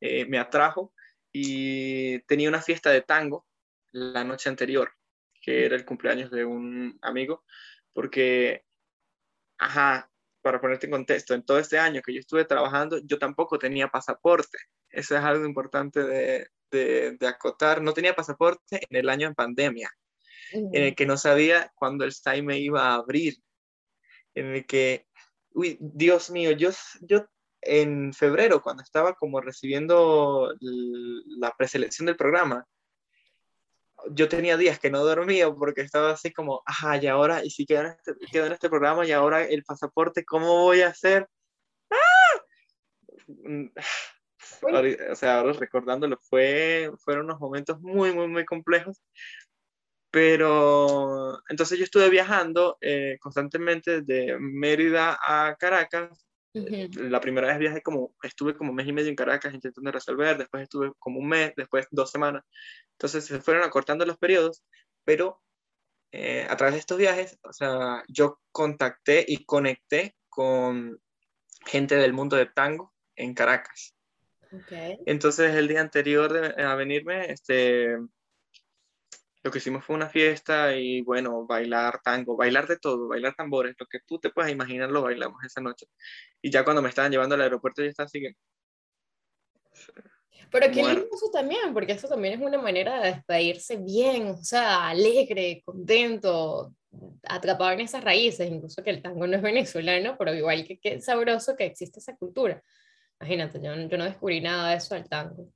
[0.00, 0.92] eh, me atrajo
[1.32, 3.46] y tenía una fiesta de tango
[3.92, 4.92] la noche anterior,
[5.42, 7.44] que era el cumpleaños de un amigo,
[7.92, 8.64] porque,
[9.58, 13.58] ajá, para ponerte en contexto, en todo este año que yo estuve trabajando, yo tampoco
[13.58, 14.58] tenía pasaporte.
[14.88, 17.82] Eso es algo importante de, de, acotar.
[17.82, 19.90] No tenía pasaporte en el año en pandemia,
[20.52, 23.34] en el que no sabía cuándo el SAI me iba a abrir,
[24.34, 25.06] en el que,
[25.50, 27.26] uy, Dios mío, yo, yo
[27.60, 32.66] en febrero, cuando estaba como recibiendo la preselección del programa,
[34.10, 37.66] yo tenía días que no dormía porque estaba así como, ajá, y ahora, y si
[37.66, 41.28] quedo en este, quedo en este programa, y ahora el pasaporte, ¿cómo voy a hacer?
[41.90, 42.40] ¡Ah!
[43.28, 43.66] Mm,
[45.12, 49.02] o sea, ahora recordándolo, fue, fueron unos momentos muy, muy, muy complejos.
[50.10, 57.82] Pero entonces yo estuve viajando eh, constantemente de Mérida a Caracas la primera vez viajé
[57.82, 61.28] como, estuve como un mes y medio en Caracas intentando resolver, después estuve como un
[61.28, 62.44] mes, después dos semanas.
[62.92, 64.62] Entonces se fueron acortando los periodos,
[65.04, 65.40] pero
[66.12, 71.00] eh, a través de estos viajes, o sea, yo contacté y conecté con
[71.64, 73.94] gente del mundo del tango en Caracas.
[74.64, 74.98] Okay.
[75.06, 77.96] Entonces el día anterior a venirme, este,
[79.42, 83.74] lo que hicimos fue una fiesta y bueno, bailar tango, bailar de todo, bailar tambores,
[83.78, 85.86] lo que tú te puedas imaginar lo bailamos esa noche.
[86.40, 88.34] Y ya cuando me estaban llevando al aeropuerto ya está así que...
[90.50, 94.44] Pero qué lindo eso también, porque eso también es una manera de despedirse bien, o
[94.44, 96.74] sea, alegre, contento,
[97.22, 101.00] atrapado en esas raíces, incluso que el tango no es venezolano, pero igual que, que
[101.00, 102.62] sabroso que existe esa cultura.
[103.18, 105.48] Imagínate, yo, yo no descubrí nada de eso del tango.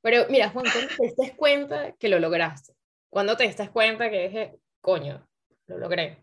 [0.00, 2.72] Pero mira, Juan, ¿cómo te das cuenta que lo lograste?
[3.16, 5.26] ¿Cuándo te diste cuenta que dije, coño,
[5.68, 6.22] lo logré?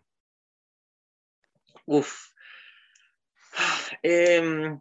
[1.86, 2.28] Uf.
[4.04, 4.78] Em,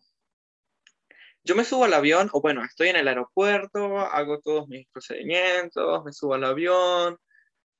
[1.43, 6.05] yo me subo al avión, o bueno, estoy en el aeropuerto, hago todos mis procedimientos,
[6.05, 7.17] me subo al avión.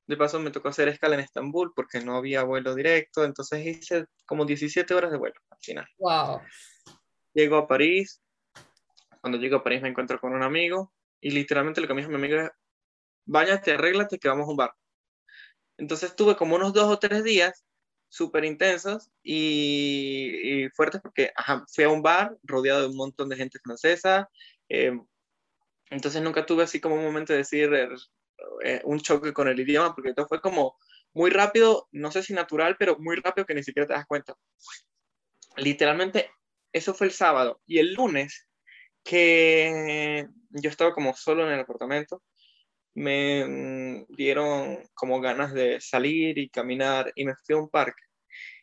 [0.08, 4.06] De paso me tocó hacer escala en Estambul porque no había vuelo directo, entonces hice
[4.26, 5.88] como 17 horas de vuelo al final.
[6.00, 6.42] Wow.
[7.36, 8.20] Llego a París.
[9.22, 10.92] Cuando llego a París me encuentro con un amigo
[11.22, 12.50] y literalmente lo que me dijo mi amigo es,
[13.26, 14.74] Váyate, arréglate que vamos a un bar.
[15.78, 17.64] Entonces tuve como unos dos o tres días
[18.10, 21.32] súper intensos y, fuertes porque
[21.74, 24.30] fui a un bar rodeado de un montón de gente francesa.
[24.70, 24.94] Eh,
[25.90, 27.90] entonces nunca tuve así como un momento de decir eh,
[28.64, 30.78] eh, un choque con el idioma porque todo fue como
[31.14, 34.36] muy rápido, no sé si natural, pero muy rápido que ni siquiera te das cuenta.
[35.58, 36.32] Literalmente,
[36.72, 37.62] eso fue el sábado.
[37.68, 38.48] Y el lunes,
[39.04, 42.24] que yo estaba como solo en el apartamento,
[42.96, 48.04] me mm, dieron como ganas de salir y caminar y me fui a un parque.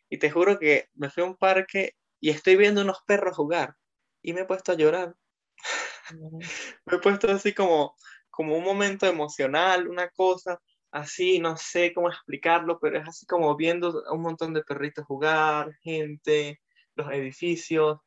[0.09, 3.75] Y te juro que me fui a un parque y estoy viendo unos perros jugar
[4.21, 5.15] y me he puesto a llorar.
[6.85, 7.95] me he puesto así como,
[8.29, 10.59] como un momento emocional, una cosa
[10.91, 15.73] así, no sé cómo explicarlo, pero es así como viendo un montón de perritos jugar,
[15.81, 16.59] gente,
[16.95, 17.99] los edificios,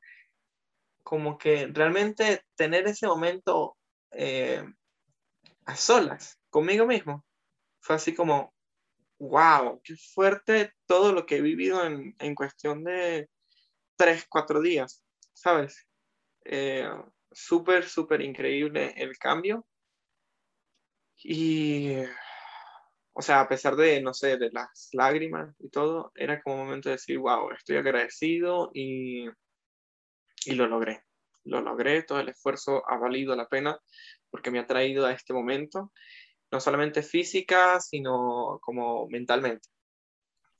[1.02, 3.76] como que realmente tener ese momento
[4.12, 4.64] eh,
[5.66, 7.24] a solas, conmigo mismo.
[7.80, 8.54] Fue así como,
[9.18, 13.28] wow, qué fuerte todo lo que he vivido en, en cuestión de
[13.96, 15.86] tres, cuatro días, ¿sabes?
[16.44, 16.88] Eh,
[17.30, 19.66] súper, súper increíble el cambio.
[21.22, 21.96] Y,
[23.12, 26.66] o sea, a pesar de, no sé, de las lágrimas y todo, era como un
[26.66, 29.28] momento de decir, wow, estoy agradecido y,
[30.46, 31.04] y lo logré.
[31.44, 33.78] Lo logré, todo el esfuerzo ha valido la pena
[34.34, 35.92] porque me ha traído a este momento,
[36.50, 39.68] no solamente física, sino como mentalmente.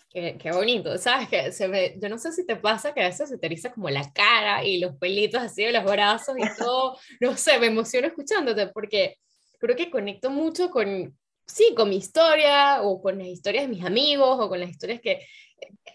[0.08, 1.28] Qué, qué, bonito, ¿sabes?
[1.28, 3.72] Que se ve, yo no sé si te pasa que a veces se te eriza
[3.72, 7.66] como la cara y los pelitos así de los brazos y todo, no sé, me
[7.66, 9.16] emociono escuchándote porque
[9.58, 13.84] creo que conecto mucho con, sí, con mi historia o con las historias de mis
[13.84, 15.26] amigos o con las historias que,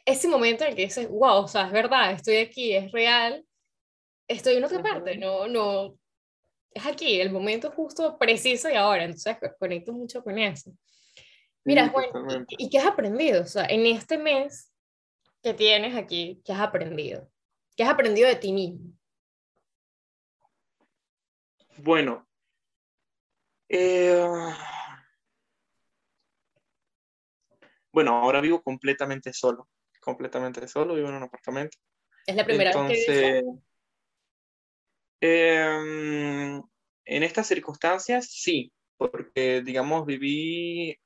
[0.04, 3.46] ese momento en el que dices, wow, o sea, es verdad, estoy aquí, es real,
[4.28, 5.99] estoy en otra parte, no, no,
[6.80, 10.72] es aquí, el momento justo, preciso y ahora, entonces conecto mucho con eso.
[11.64, 13.44] Mira, bueno, ¿y, qué has aprendido?
[13.44, 14.74] O sea, en este mes
[15.44, 17.30] que tienes aquí, ¿qué has aprendido?
[17.76, 18.94] ¿Qué has aprendido de ti mismo?
[21.78, 22.28] Bueno,
[23.70, 24.26] eh,
[27.92, 29.70] bueno, ahora vivo completamente solo,
[30.02, 31.78] completamente solo, vivo en un apartamento.
[32.26, 33.44] Es la primera vez que
[35.22, 36.62] Em,
[37.06, 40.98] en estas circunstancias, sí, porque, digamos, viví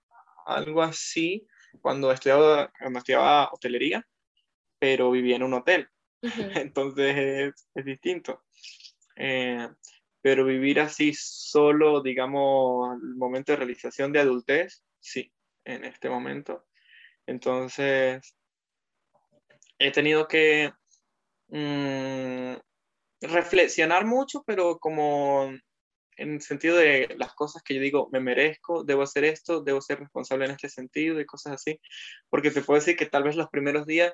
[0.45, 1.47] algo así
[1.81, 4.05] cuando estudiaba, cuando estudiaba hotelería,
[4.79, 5.87] pero vivía en un hotel.
[6.67, 8.43] Entonces es, distinto.
[9.15, 9.67] Eh,
[10.21, 15.31] pero vivir así solo, digamos, el momento de realización de adultez, sí,
[15.65, 16.65] en este momento.
[17.25, 18.35] Entonces,
[19.77, 20.71] he tenido que
[21.47, 22.55] mm,
[23.23, 25.51] reflexionar mucho, pero como
[26.17, 29.81] en el sentido de las cosas que yo digo, me merezco, debo hacer esto, debo
[29.81, 31.79] ser responsable en este sentido y cosas así,
[32.29, 34.13] porque te puedo decir que tal vez los primeros días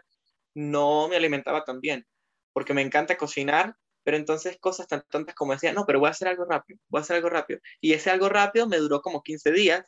[0.54, 2.06] no me alimentaba tan bien,
[2.54, 6.12] porque me encanta cocinar, pero entonces cosas tan tontas como decía, no, pero voy a
[6.12, 7.60] hacer algo rápido, voy a hacer algo rápido.
[7.82, 9.86] Y ese algo rápido me duró como 15 días.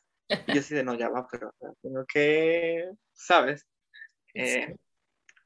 [0.47, 3.65] Y yo así de, no, ya va, pero tengo que, ¿sabes?
[4.33, 4.75] Eh,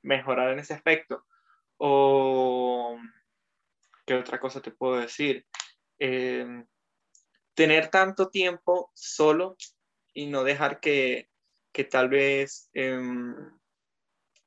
[0.02, 1.26] mejorar en ese aspecto.
[1.78, 2.98] O,
[4.06, 5.46] ¿qué otra cosa te puedo decir?
[6.00, 6.66] Em,
[7.54, 9.58] tener tanto tiempo solo
[10.14, 11.30] y no dejar que,
[11.72, 13.36] que tal vez em,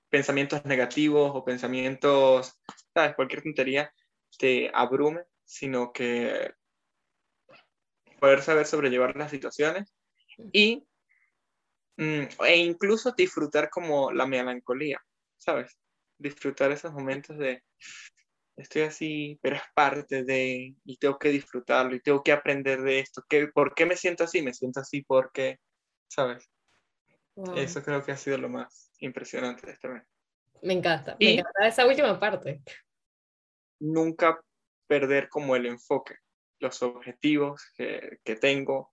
[0.08, 2.58] pensamientos negativos o pensamientos,
[2.94, 3.14] ¿sabes?
[3.14, 3.92] Cualquier tontería
[4.38, 6.52] te abrume, sino que
[8.20, 9.94] poder saber sobrellevar las situaciones
[10.52, 10.86] y
[11.96, 15.00] mm, e incluso disfrutar como la melancolía,
[15.36, 15.78] ¿sabes?
[16.18, 17.62] Disfrutar esos momentos de
[18.58, 22.98] estoy así, pero es parte de, y tengo que disfrutarlo, y tengo que aprender de
[22.98, 23.22] esto.
[23.28, 24.42] ¿Qué, ¿Por qué me siento así?
[24.42, 25.58] Me siento así porque,
[26.08, 26.50] ¿sabes?
[27.54, 30.02] Eso creo que ha sido lo más impresionante de este mes.
[30.60, 32.62] Me encanta, me encanta esa última parte.
[33.78, 34.40] Nunca
[34.88, 36.16] perder como el enfoque,
[36.58, 38.90] los objetivos que, que tengo,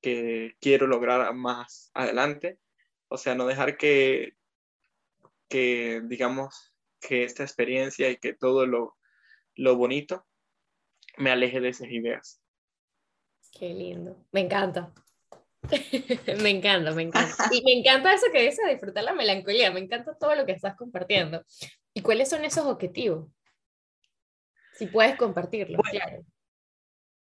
[0.00, 2.60] que quiero lograr más adelante.
[3.08, 4.34] O sea, no dejar que,
[5.48, 8.97] que digamos, que esta experiencia y que todo lo,
[9.58, 10.24] lo bonito
[11.16, 12.40] me aleje de esas ideas.
[13.52, 14.92] Qué lindo, me encanta.
[16.42, 17.50] me encanta, me encanta.
[17.50, 20.76] Y me encanta eso que dices, disfrutar la melancolía, me encanta todo lo que estás
[20.76, 21.44] compartiendo.
[21.92, 23.28] ¿Y cuáles son esos objetivos?
[24.74, 26.24] Si puedes compartirlos, bueno,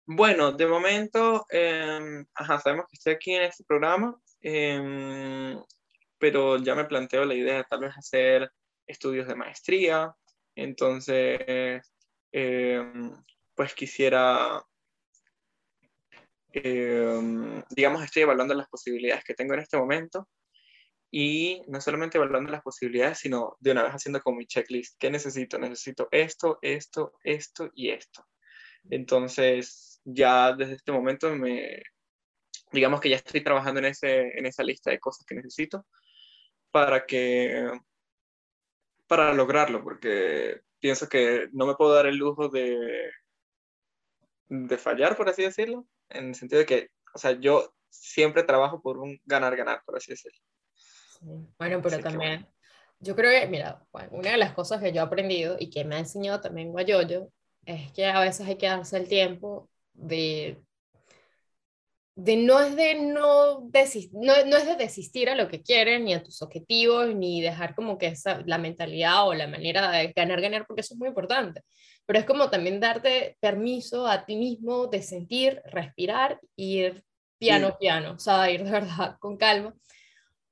[0.06, 2.28] Bueno, de momento, em,
[2.64, 5.60] sabemos que estoy aquí en este programa, em,
[6.20, 8.52] pero ya me planteo la idea de tal vez hacer
[8.86, 10.14] estudios de maestría,
[10.54, 11.82] entonces
[12.32, 13.12] Em,
[13.56, 14.64] pues quisiera,
[16.54, 20.28] em, digamos, estoy evaluando las posibilidades que tengo en este momento
[21.12, 24.98] y no solamente evaluando las posibilidades, sino de una vez haciendo como mi checklist.
[25.00, 25.58] ¿Qué necesito?
[25.58, 28.26] Necesito esto, esto, esto y esto.
[28.90, 31.82] Entonces, ya desde este momento me,
[32.72, 35.86] digamos que ya estoy trabajando en, ese, en esa lista de cosas que necesito
[36.72, 37.68] para que,
[39.08, 43.12] para lograrlo, porque pienso que no me puedo dar el lujo de,
[44.48, 48.82] de fallar, por así decirlo, en el sentido de que, o sea, yo siempre trabajo
[48.82, 50.40] por un ganar-ganar, por así decirlo.
[51.58, 52.48] Bueno, pero también,
[53.00, 55.96] yo creo que, mira, una de las cosas que yo he aprendido y que me
[55.96, 57.30] ha enseñado también Guayoyo
[57.66, 60.62] es que a veces hay que darse el tiempo de
[62.22, 66.14] de no es de no, desistir, no, es de desistir a lo que quieren, ni
[66.14, 70.42] a tus objetivos, ni dejar como que esa, la mentalidad o la manera de ganar,
[70.42, 71.62] ganar, porque eso es muy importante.
[72.06, 77.06] Pero es como también darte permiso a ti mismo de sentir, respirar, ir
[77.38, 79.74] piano, piano, o sea, ir de verdad con calma.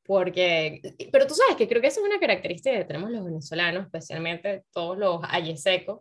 [0.06, 0.80] Porque,
[1.12, 4.63] pero tú sabes que creo que esa es una característica que tenemos los venezolanos, especialmente
[4.71, 5.99] todos los ayesecos,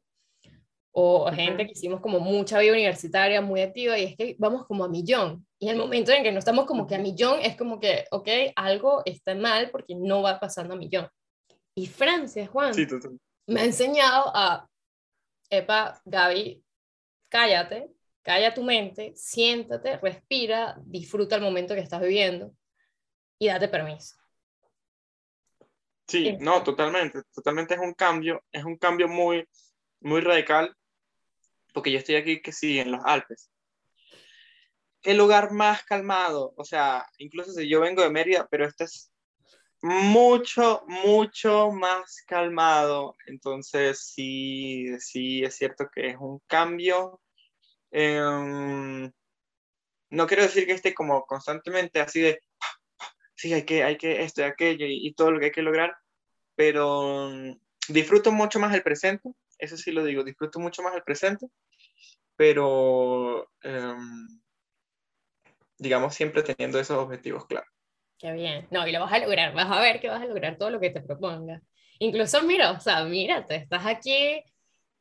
[0.99, 4.83] o gente que hicimos como mucha vida universitaria, muy activa, y es que vamos como
[4.83, 5.47] a millón.
[5.59, 8.27] Y el momento en que no estamos como que a millón, es como que, ok,
[8.57, 11.07] algo está mal porque no va pasando a millón.
[11.75, 12.73] Y Francia, Juan,
[13.47, 14.67] me ha enseñado a,
[15.51, 16.65] epa, Gaby,
[17.29, 17.91] cállate,
[18.23, 22.55] calla tu mente, siéntate, respira, disfruta el momento que estás viviendo
[23.39, 24.17] y date permiso.
[26.09, 29.47] Sí, no, totalmente, totalmente es un cambio, es un cambio muy,
[30.01, 30.75] muy radical
[31.77, 33.51] porque yo estoy aquí que sí, en los Alpes.
[35.03, 39.13] El lugar más calmado, o sea, incluso si yo vengo de Mérida, pero este es
[39.83, 43.15] mucho, mucho más calmado.
[43.27, 47.21] Entonces, sí, sí, es cierto que es un cambio.
[47.91, 49.13] Em,
[50.09, 52.41] no quiero decir que esté como constantemente así de,
[53.35, 55.61] sí, hay que, hay que esto y aquello y, y todo lo que hay que
[55.61, 55.95] lograr,
[56.55, 57.31] pero
[57.89, 59.29] disfruto mucho más el presente,
[59.59, 61.49] eso sí lo digo, disfruto mucho más el presente
[62.37, 64.29] pero em,
[65.79, 67.69] digamos siempre teniendo esos objetivos claros.
[68.19, 68.67] Qué bien.
[68.71, 70.81] No, y lo vas a lograr, vas a ver que vas a lograr todo lo
[70.81, 71.63] que te propongas.
[71.99, 74.43] Incluso, mira, o sea, mírate, estás aquí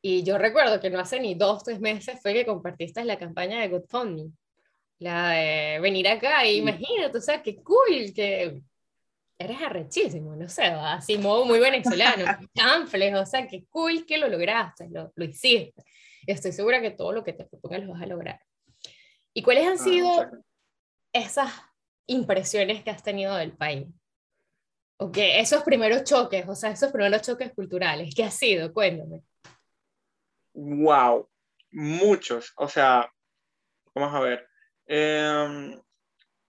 [0.02, 3.60] y yo recuerdo que no hace ni dos, tres meses fue que compartiste la campaña
[3.60, 4.30] de GoFundMe,
[4.98, 8.62] la de venir acá y imagínate, o sea, qué cool, que
[9.38, 12.24] eres arrechísimo, no sé, así modo muy venezolano,
[12.54, 15.82] chanfles, o sea, qué cool que lo lograste, lo, lo hiciste.
[16.26, 18.40] Estoy segura que todo lo que te propongas lo vas a lograr.
[19.34, 20.30] ¿Y cuáles han Ah, sido
[21.12, 21.52] esas
[22.06, 23.86] impresiones que has tenido del país?
[24.98, 28.72] O que esos primeros choques, o sea, esos primeros choques culturales, ¿qué ha sido?
[28.72, 29.22] Cuéntame.
[30.54, 31.28] Wow,
[31.70, 32.52] muchos.
[32.56, 33.12] O sea,
[33.94, 34.48] vamos a ver.
[34.86, 35.78] Em,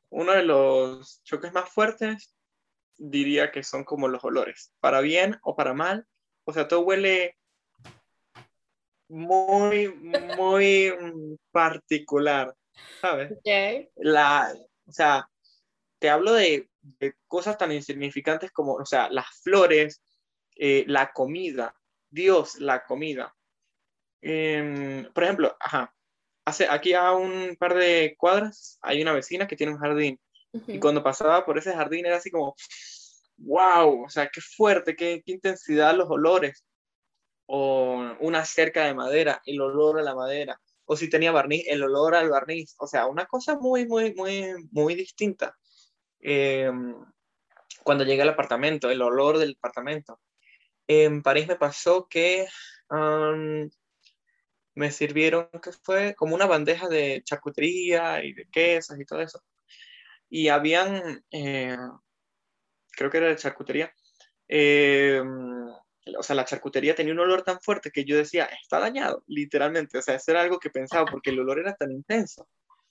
[0.09, 2.33] uno de los choques más fuertes
[2.97, 6.07] diría que son como los olores, para bien o para mal.
[6.45, 7.37] O sea, todo huele
[9.09, 10.93] muy, muy
[11.51, 12.53] particular,
[13.01, 13.31] ¿sabes?
[13.31, 13.89] Ok.
[13.95, 14.53] La,
[14.85, 15.29] o sea,
[15.99, 20.01] te hablo de, de cosas tan insignificantes como, o sea, las flores,
[20.55, 21.75] eh, la comida,
[22.09, 23.33] Dios, la comida.
[24.21, 25.93] Em, por ejemplo, ajá,
[26.45, 30.19] hace, aquí a un par de cuadras hay una vecina que tiene un jardín
[30.53, 30.79] y Ujú.
[30.79, 32.55] cuando pasaba por ese jardín era así como,
[33.37, 36.65] wow, o sea, qué fuerte, qué, qué intensidad los olores.
[37.47, 40.61] O una cerca de madera, el olor a la madera.
[40.85, 42.75] O si tenía barniz, el olor al barniz.
[42.79, 45.57] O sea, una cosa muy, muy, muy, muy distinta.
[46.19, 46.71] Eh,
[47.83, 50.19] cuando llegué al apartamento, el olor del apartamento.
[50.87, 52.47] En París me pasó que
[52.89, 53.69] um,
[54.75, 59.41] me sirvieron, que fue como una bandeja de charcutería y de quesos y todo eso.
[60.29, 61.77] Y habían, eh,
[62.91, 63.93] creo que era de charcutería,
[64.47, 65.21] eh,
[66.17, 69.97] o sea, la charcutería tenía un olor tan fuerte que yo decía, está dañado, literalmente.
[69.97, 72.47] O sea, eso era algo que pensaba porque el olor era tan intenso,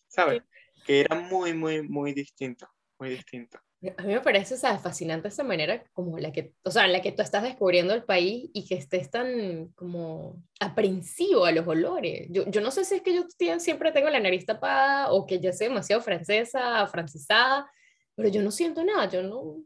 [0.09, 0.43] ¿sabes?
[0.85, 3.59] Que era muy, muy, muy distinto, muy distinto.
[3.99, 4.81] A mí me parece, ¿sabes?
[4.81, 8.05] fascinante esa manera como la que, o sea, en la que tú estás descubriendo el
[8.05, 12.27] país y que estés tan como aprensivo a los olores.
[12.31, 13.25] Yo, yo no sé si es que yo
[13.59, 17.71] siempre tengo la nariz tapada o que ya soy demasiado francesa, francisada,
[18.15, 19.63] pero yo no siento nada, yo no,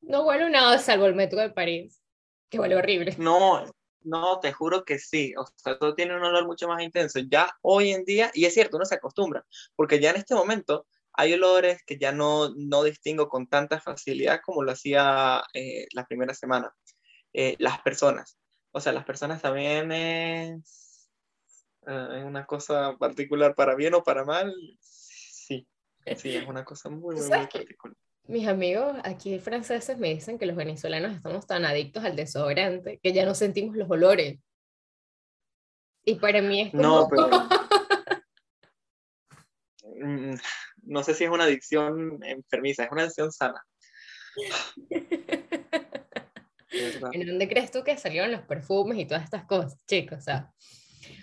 [0.00, 1.99] no huelo nada salvo el metro de París,
[2.50, 3.14] que huele horrible.
[3.18, 3.64] No,
[4.02, 5.32] no, te juro que sí.
[5.38, 7.20] O sea, todo tiene un olor mucho más intenso.
[7.20, 9.46] Ya hoy en día, y es cierto, uno se acostumbra,
[9.76, 14.40] porque ya en este momento hay olores que ya no, no distingo con tanta facilidad
[14.44, 16.74] como lo hacía eh, la primera semana.
[17.32, 18.38] Eh, las personas.
[18.72, 21.10] O sea, las personas también es
[21.86, 24.52] eh, una cosa particular para bien o para mal.
[24.80, 25.66] Sí,
[26.16, 27.96] sí, es una cosa muy, muy, muy particular.
[28.30, 33.12] Mis amigos aquí franceses me dicen que los venezolanos estamos tan adictos al desodorante que
[33.12, 34.38] ya no sentimos los olores.
[36.04, 36.82] Y para mí es como...
[36.82, 37.28] No, pero...
[40.02, 40.34] Mm,
[40.84, 43.62] No sé si es una adicción enfermiza, es una adicción sana.
[47.12, 50.20] ¿En dónde crees tú que salieron los perfumes y todas estas cosas, chicos?
[50.20, 50.50] O sea,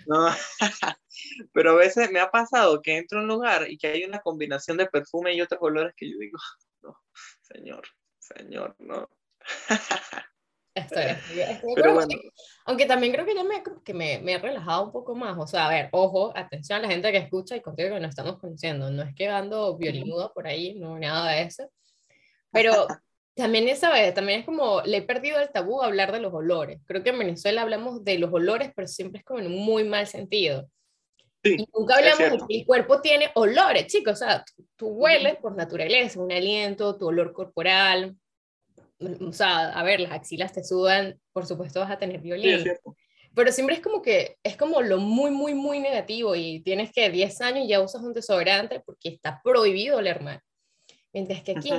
[0.06, 0.28] No,
[1.54, 4.20] pero a veces me ha pasado que entro a un lugar y que hay una
[4.20, 6.38] combinación de perfume y otros olores que yo digo,
[6.82, 6.98] no,
[7.42, 7.84] señor,
[8.20, 9.10] señor, no.
[10.76, 12.34] estoy, estoy- estoy Pero bueno, contigo.
[12.66, 15.38] Aunque también creo que ya me, que me, me he relajado un poco más.
[15.40, 18.10] O sea, a ver, ojo, atención a la gente que escucha y contigo que nos
[18.10, 18.90] estamos conociendo.
[18.92, 21.72] No es que ando violinuda por ahí, no, nada de eso.
[22.52, 22.88] Pero
[23.36, 24.14] también es, ¿sabes?
[24.14, 26.80] También es como, le he perdido el tabú a hablar de los olores.
[26.86, 29.84] Creo que en Venezuela hablamos de los olores, pero siempre es como en un muy
[29.84, 30.70] mal sentido.
[31.48, 34.14] Sí, Y nunca hablamos que el cuerpo tiene olores, chicos.
[34.14, 34.44] O sea,
[34.76, 38.16] tú, hueles por naturaleza, un aliento, tu olor corporal.
[39.22, 42.64] O sea, a ver, las axilas te sudan, por supuesto vas a tener sí, violín.
[42.64, 42.96] cierto.
[43.36, 47.10] Pero siempre es como que es como lo muy, muy, muy negativo y tienes que
[47.10, 50.42] 10 años y ya usas un desodorante porque está prohibido oler mal.
[51.14, 51.72] Mientras que aquí.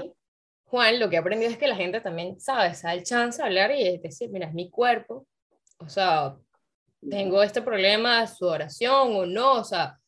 [0.71, 3.41] Juan, lo que he aprendido es que la gente también sabe, se da el chance
[3.41, 5.27] de hablar y decir, mira, es mi cuerpo,
[5.79, 6.37] o sea,
[7.01, 9.99] tengo este problema de sudoración o no, o sea,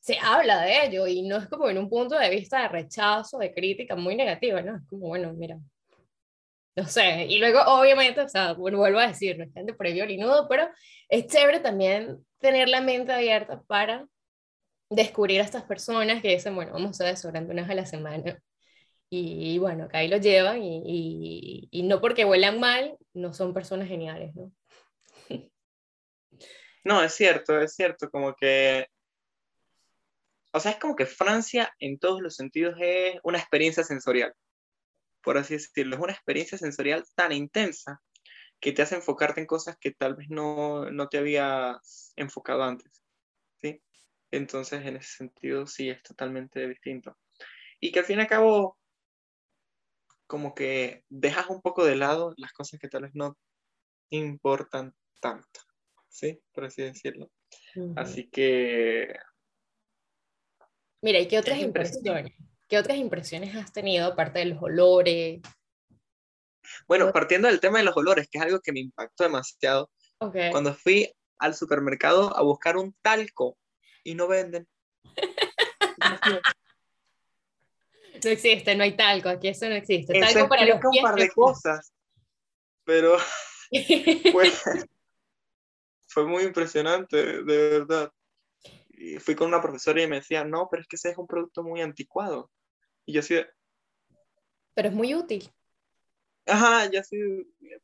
[0.00, 3.38] se habla de ello y no es como en un punto de vista de rechazo,
[3.38, 4.76] de crítica muy negativa, ¿no?
[4.76, 5.58] Es como, bueno, mira,
[6.76, 9.86] no sé, y luego obviamente, o sea, bueno, vuelvo a decir, no es gente por
[9.86, 10.68] ahí violinudo, pero
[11.08, 14.06] es chévere también tener la mente abierta para
[14.90, 18.38] descubrir a estas personas que dicen, bueno, vamos a desodorante una vez a la semana.
[19.12, 23.52] Y, bueno, acá ahí lo llevan y, y, y no porque huelan mal, no son
[23.52, 24.52] personas geniales, ¿no?
[26.84, 28.86] No, es cierto, es cierto, como que,
[30.52, 34.34] o sea, es como que Francia en todos los sentidos es una experiencia sensorial,
[35.22, 38.00] por así decirlo, es una experiencia sensorial tan intensa
[38.60, 43.02] que te hace enfocarte en cosas que tal vez no, no te habías enfocado antes,
[43.60, 43.82] ¿sí?
[44.30, 47.16] Entonces, en ese sentido, sí, es totalmente distinto.
[47.80, 48.78] Y que al fin y al cabo,
[50.26, 53.36] como que dejas un poco de lado las cosas que tal vez no
[54.10, 55.60] importan tanto,
[56.10, 56.38] ¿sí?
[56.52, 57.30] Por así decirlo.
[57.96, 59.14] Así que,
[61.02, 62.34] Mira, ¿y qué otras impresiones?
[62.68, 65.40] ¿Qué otras impresiones has tenido aparte de los olores?
[66.86, 70.36] bueno, partiendo del tema de los olores, que es algo que me impactó demasiado, Ok.
[70.50, 73.56] cuando fui al supermercado a buscar un talco
[74.04, 74.68] y no venden.
[78.22, 80.18] No existe, no hay talco, aquí eso no existe.
[80.18, 81.94] Eso talco para los explica un par de cosas,
[82.84, 83.16] pero
[84.30, 84.52] fue,
[86.10, 88.12] fue muy impresionante, de verdad.
[88.88, 91.26] Y fui con una profesora y me decía, no, pero es que ese es un
[91.26, 92.50] producto muy anticuado.
[93.06, 93.48] Y yo así de,
[94.74, 95.48] Pero es muy útil.
[96.46, 97.16] ajá, ya sí,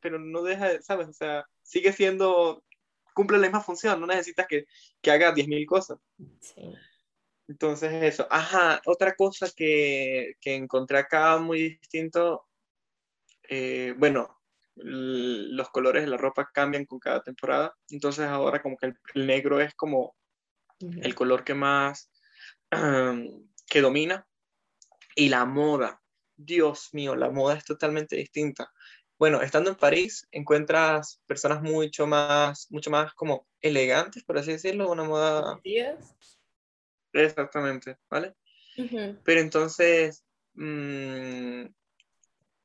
[0.01, 1.09] pero no deja, de- ¿sabes?
[1.09, 2.63] O sea, sigue siendo,
[3.15, 4.67] cumple la misma función, no necesitas que,
[5.01, 5.99] que haga 10.000 cosas.
[6.41, 6.75] Sí.
[7.49, 12.45] Entonces eso, ajá, otra cosa que, que encontré acá muy distinto,
[13.49, 14.36] eh, bueno,
[14.77, 19.27] los colores de la ropa cambian con cada temporada, entonces ahora como que el, el
[19.27, 20.15] negro es como
[20.81, 22.11] el color que más,
[23.69, 24.27] que domina,
[25.15, 26.03] y la moda,
[26.37, 28.71] Dios mío, la moda es totalmente distinta.
[29.19, 34.91] Bueno, estando en París encuentras personas mucho más, mucho más como elegantes, por así decirlo,
[34.91, 36.15] una moda ¿Días?
[37.15, 38.35] exactamente, ¿vale?
[38.77, 39.19] Ujú.
[39.25, 40.23] Pero entonces,
[40.53, 41.65] mm,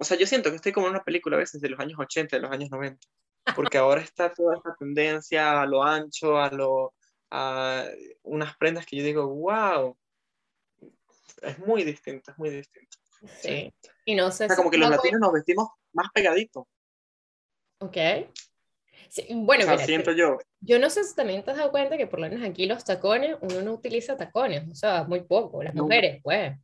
[0.01, 1.99] o sea, yo siento que estoy como en una película a veces de los años
[1.99, 2.99] 80, de los años 90,
[3.55, 6.95] porque ahora está toda esta tendencia a lo ancho, a lo,
[7.29, 7.85] a
[8.23, 9.95] unas prendas que yo digo, wow,
[11.43, 12.97] es muy distinto, es muy distinto.
[13.39, 13.71] Sí.
[14.03, 16.65] Y no sé O sea, como que los latinos nos vestimos más pegaditos,
[17.77, 17.97] Ok.
[19.07, 20.39] Sí, bueno, o sea, mira, siento yo.
[20.61, 22.83] yo no sé si también te has dado cuenta que por lo menos aquí los
[22.85, 25.83] tacones, uno no utiliza tacones, o sea, muy poco, las No.
[25.83, 26.57] mujeres, pues.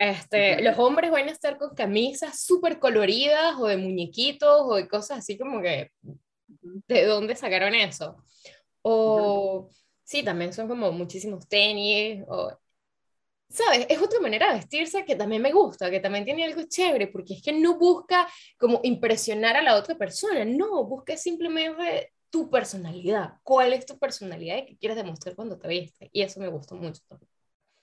[0.00, 4.88] Este, los hombres van a estar con camisas súper coloridas o de muñequitos o de
[4.88, 5.90] cosas así como que,
[6.88, 8.16] ¿de dónde sacaron eso?
[8.80, 9.68] O
[10.02, 12.50] sí, también son como muchísimos tenis, o,
[13.50, 13.84] ¿sabes?
[13.90, 17.34] Es otra manera de vestirse que también me gusta, que también tiene algo chévere, porque
[17.34, 18.26] es que no busca
[18.56, 23.34] como impresionar a la otra persona, no, busca simplemente tu personalidad.
[23.42, 26.08] ¿Cuál es tu personalidad y qué quieres demostrar cuando te vistes?
[26.10, 27.02] Y eso me gusta mucho.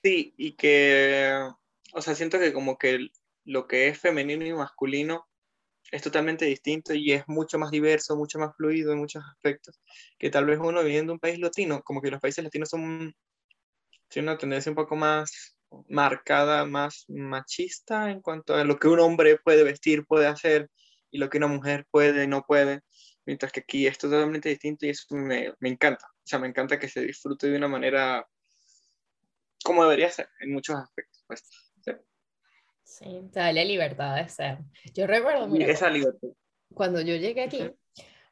[0.03, 1.47] Sí, y que,
[1.93, 3.09] o sea, siento que como que
[3.45, 5.27] lo que es femenino y masculino
[5.91, 9.79] es totalmente distinto y es mucho más diverso, mucho más fluido en muchos aspectos,
[10.19, 13.15] que tal vez uno viviendo en un país latino, como que los países latinos son,
[14.09, 15.57] tienen una tendencia un poco más
[15.87, 20.69] marcada, más machista en cuanto a lo que un hombre puede vestir, puede hacer
[21.11, 22.81] y lo que una mujer puede no puede,
[23.25, 26.79] mientras que aquí es totalmente distinto y eso me, me encanta, o sea, me encanta
[26.79, 28.27] que se disfrute de una manera
[29.63, 31.23] como debería ser en muchos aspectos.
[31.27, 31.66] Pues.
[32.87, 33.29] Sí.
[33.33, 34.59] Te da la libertad de ser.
[34.93, 36.29] Yo recuerdo, mira, esa libertad.
[36.73, 37.69] cuando yo llegué aquí,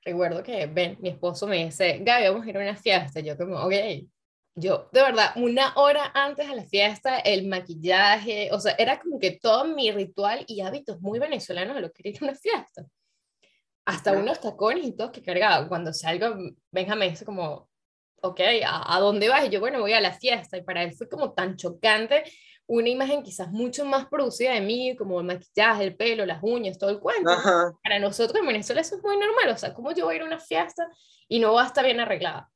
[0.01, 3.20] recuerdo que Ben, mi esposo, me dice, Gaby, vamos a ir a una fiesta.
[3.20, 3.74] Yo como, ok.
[4.58, 9.20] Yo, de verdad, una hora antes de la fiesta, el maquillaje, o sea, era como
[9.20, 12.36] que todo mi ritual y hábitos muy venezolanos de lo que era ir a una
[12.36, 12.86] fiesta.
[13.84, 15.68] Hasta unos tacones y todo que cargaba.
[15.68, 16.34] Cuando salgo,
[16.72, 17.70] Benja me dice como,
[18.22, 19.45] ok, ¿a, a dónde vas?
[19.45, 20.56] Y yo, bueno, voy a la fiesta.
[20.58, 22.24] Y para él fue como tan chocante
[22.68, 26.78] una imagen quizás mucho más producida de mí, como el maquillaje, el pelo, las uñas,
[26.78, 27.30] todo el cuento.
[27.30, 27.74] Ajá.
[27.84, 30.24] Para nosotros en Venezuela eso es muy normal, o sea, ¿cómo yo voy a ir
[30.24, 30.88] a una fiesta
[31.28, 32.49] y no va a estar bien arreglada?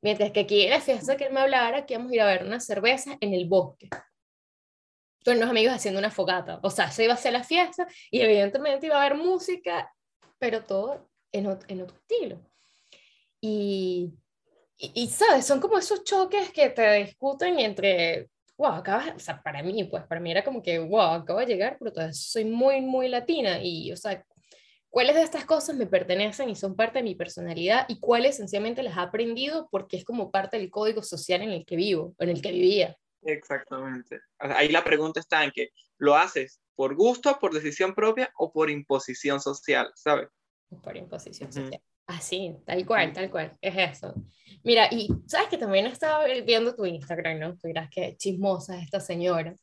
[0.00, 2.26] Mientras que aquí en la fiesta que él me hablara, que íbamos a ir a
[2.26, 3.88] ver una cerveza en el bosque.
[5.24, 6.60] Con unos amigos haciendo una fogata.
[6.62, 9.92] O sea, se iba a hacer la fiesta y evidentemente iba a haber música,
[10.38, 12.40] pero todo en, ot- en otro estilo.
[13.40, 14.14] Y,
[14.76, 15.44] y, y, ¿sabes?
[15.44, 20.04] Son como esos choques que te discuten entre, wow, acabas, o sea, para mí, pues,
[20.04, 23.62] para mí era como que, wow, acabo de llegar, pero todavía soy muy, muy latina
[23.62, 24.26] y, o sea,
[24.90, 28.82] ¿cuáles de estas cosas me pertenecen y son parte de mi personalidad y cuáles esencialmente
[28.82, 32.30] las he aprendido porque es como parte del código social en el que vivo, en
[32.30, 32.96] el que vivía?
[33.22, 34.20] Exactamente.
[34.38, 38.70] Ahí la pregunta está en que lo haces por gusto, por decisión propia o por
[38.70, 40.28] imposición social, ¿sabes?
[40.82, 41.60] Por imposición Ujú.
[41.60, 41.82] social.
[42.08, 44.14] Así, tal cual, tal cual, es eso.
[44.64, 47.56] Mira, y sabes que también estaba viendo tu Instagram, ¿no?
[47.58, 49.54] Tú dirás que chismosa es esta señora.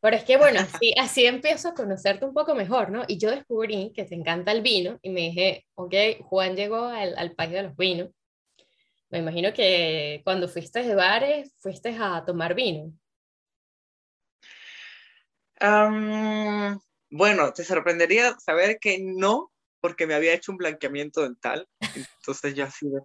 [0.00, 3.04] Pero es que, bueno, así, así empiezo a conocerte un poco mejor, ¿no?
[3.06, 7.16] Y yo descubrí que te encanta el vino y me dije, ok, Juan llegó al,
[7.16, 8.08] al país de los vinos.
[9.10, 12.90] Me imagino que cuando fuiste de bares, fuiste a tomar vino.
[15.60, 16.80] Am,
[17.10, 19.51] bueno, te sorprendería saber que no,
[19.82, 21.68] porque me había hecho un blanqueamiento dental.
[21.80, 23.00] Entonces ya así de...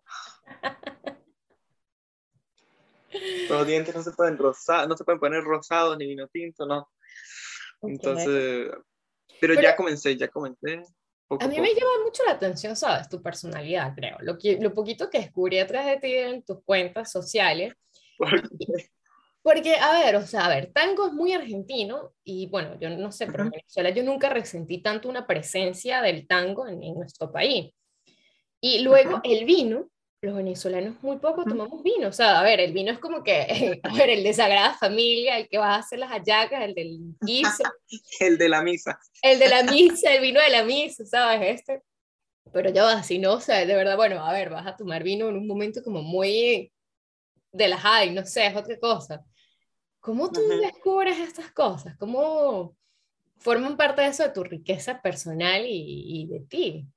[3.49, 6.87] Los dientes no se pueden rosar, no se pueden poner rosados ni vino tinto, no.
[7.81, 8.69] Entonces,
[9.39, 10.83] pero, Pero- ya comencé, ya comencé.
[11.27, 13.09] Poco A mí me llama mucho la atención, ¿sabes?
[13.09, 14.17] Tu personalidad, creo.
[14.21, 17.73] Lo, que, lo poquito que descubrí atrás de ti en tus cuentas sociales.
[18.17, 18.31] poco.
[19.47, 23.13] Porque, a ver, o sea, a ver, tango es muy argentino y bueno, yo no
[23.13, 23.51] sé, pero en.
[23.51, 27.73] Venezuela yo nunca resentí tanto una presencia del tango en, en nuestro país.
[28.59, 29.89] Y luego el vino
[30.19, 32.09] los venezolanos muy poco tomamos vino.
[32.09, 35.37] O sea, a ver, el vino es como que, a ver, el de Sagrada Familia,
[35.37, 37.63] el que va a hacer las hallacas, el del guiso.
[38.19, 38.99] el de la misa.
[39.21, 41.61] El de la misa, el vino de la misa, ¿sabes?
[41.61, 41.83] Este.
[42.51, 45.03] Pero ya va, si no, o sea, de verdad, bueno, a ver, vas a tomar
[45.03, 46.69] vino en un momento como muy
[47.53, 49.23] de la high, no sé, es otra cosa.
[50.07, 51.97] ¿Cómo tú descubres estas cosas?
[51.97, 52.77] ¿Cómo
[53.39, 56.87] forman parte de eso de tu riqueza personal y, y de ti?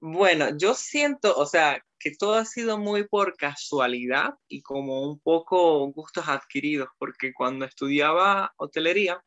[0.00, 5.20] Bueno, yo siento, o sea, que todo ha sido muy por casualidad y como un
[5.20, 9.22] poco gustos adquiridos, porque cuando estudiaba hotelería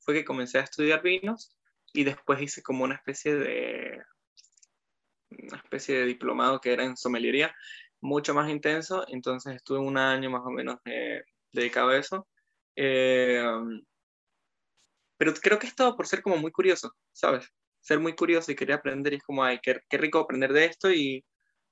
[0.00, 1.56] fue que comencé a estudiar vinos
[1.92, 4.02] y después hice como una especie de
[5.30, 7.54] una especie de diplomado que era en sommeliería,
[8.00, 11.22] mucho más intenso, entonces estuve un año más o menos eh,
[11.52, 12.28] dedicado a eso.
[12.76, 13.42] Eh,
[15.16, 17.52] pero creo que es todo por ser como muy curioso, ¿sabes?
[17.82, 20.64] ser muy curioso y quería aprender y es como, ay, qué, qué rico aprender de
[20.66, 21.24] esto y,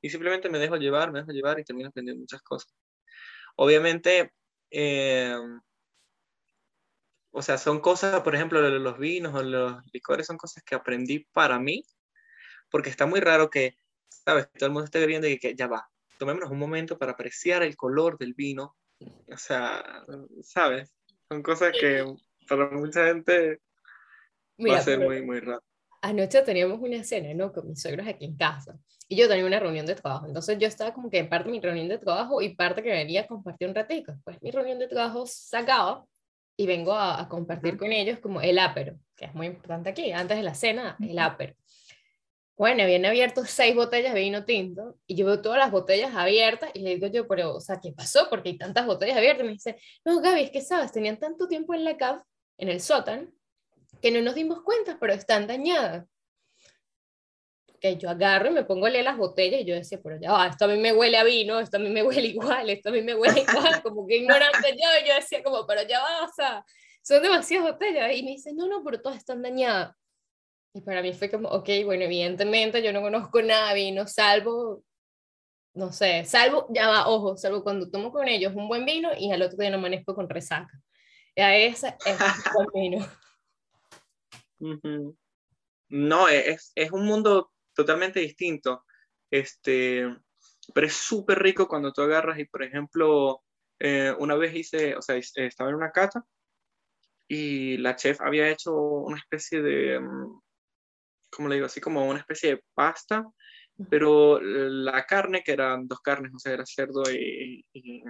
[0.03, 2.72] y, simplemente me dejo llevar, me dejo llevar y termino aprendiendo muchas cosas.
[3.57, 4.33] Obviamente,
[4.70, 5.37] eh,
[7.33, 11.26] o sea, son cosas, por ejemplo, los vinos o los licores son cosas que aprendí
[11.33, 11.85] para mí,
[12.70, 13.76] porque está muy raro que,
[14.09, 14.51] ¿sabes?
[14.53, 17.76] Todo el mundo esté bebiendo y que ya va, tomémonos un momento para apreciar el
[17.76, 18.76] color del vino.
[19.32, 20.05] O sea,
[20.42, 20.92] ¿sabes?
[21.28, 22.05] Son cosas que
[22.48, 23.61] para mucha gente
[24.59, 25.62] va a ser muy, muy raro
[26.03, 27.53] anoche teníamos una cena, ¿no?
[27.53, 28.78] Con mis suegros aquí en casa.
[29.09, 30.26] Y yo tenía una reunión de trabajo.
[30.26, 32.90] Entonces yo estaba como que en parte de mi reunión de trabajo y parte que
[32.90, 34.14] venía a compartir un ratico.
[34.24, 36.05] Pues mi reunión de trabajo se acaba
[36.57, 40.12] y vengo a, compartir con ellos como el ápero, que es muy importante aquí.
[40.12, 41.55] Antes de la cena, el ápero.
[42.61, 46.70] Bueno, habían abierto seis botellas de vino tinto y yo veo todas las botellas abiertas
[46.74, 48.28] y le digo yo, pero, o sea, ¿qué pasó?
[48.28, 49.44] Porque hay tantas botellas abiertas.
[49.44, 52.20] Y me dice, no, Gaby, es que sabes, tenían tanto tiempo en la cave,
[52.58, 53.28] en el sótano,
[54.02, 56.06] que no nos dimos cuenta, pero están dañadas.
[57.80, 60.32] Que yo agarro y me pongo a leer las botellas y yo decía, pero ya
[60.32, 62.90] va, esto a mí me huele a vino, esto a mí me huele igual, esto
[62.90, 66.00] a mí me huele igual, como que ignorante yo, y yo decía como, pero ya
[66.00, 66.62] va, o sea,
[67.00, 68.14] son demasiadas botellas.
[68.14, 69.96] Y me dice, no, no, pero todas están dañadas.
[70.72, 74.84] Y para mí fue como, ok, bueno, evidentemente yo no conozco nada de vino, salvo,
[75.74, 79.32] no sé, salvo, ya va, ojo, salvo cuando tomo con ellos un buen vino y
[79.32, 80.80] al otro día no amanezco con resaca.
[81.34, 83.06] Y a esa es un buen vino.
[85.88, 88.84] No, e, es, es, un mundo totalmente distinto,
[89.30, 90.04] este,
[90.72, 93.42] pero es súper rico cuando tú agarras y, por ejemplo,
[93.80, 96.24] eh, una vez hice, o sea, estaba en una cata
[97.26, 100.40] y la chef había hecho una especie de, mm,
[101.31, 101.66] ¿cómo le digo?
[101.66, 103.24] Así como una especie de pasta,
[103.89, 108.03] pero la carne, que eran dos carnes, o sea, era cerdo y, y,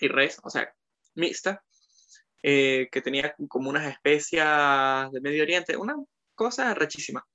[0.00, 0.72] y res, o sea,
[1.14, 1.62] mixta,
[2.42, 5.96] eh, que tenía como unas especias de Medio Oriente, una
[6.34, 7.26] cosa rechísima.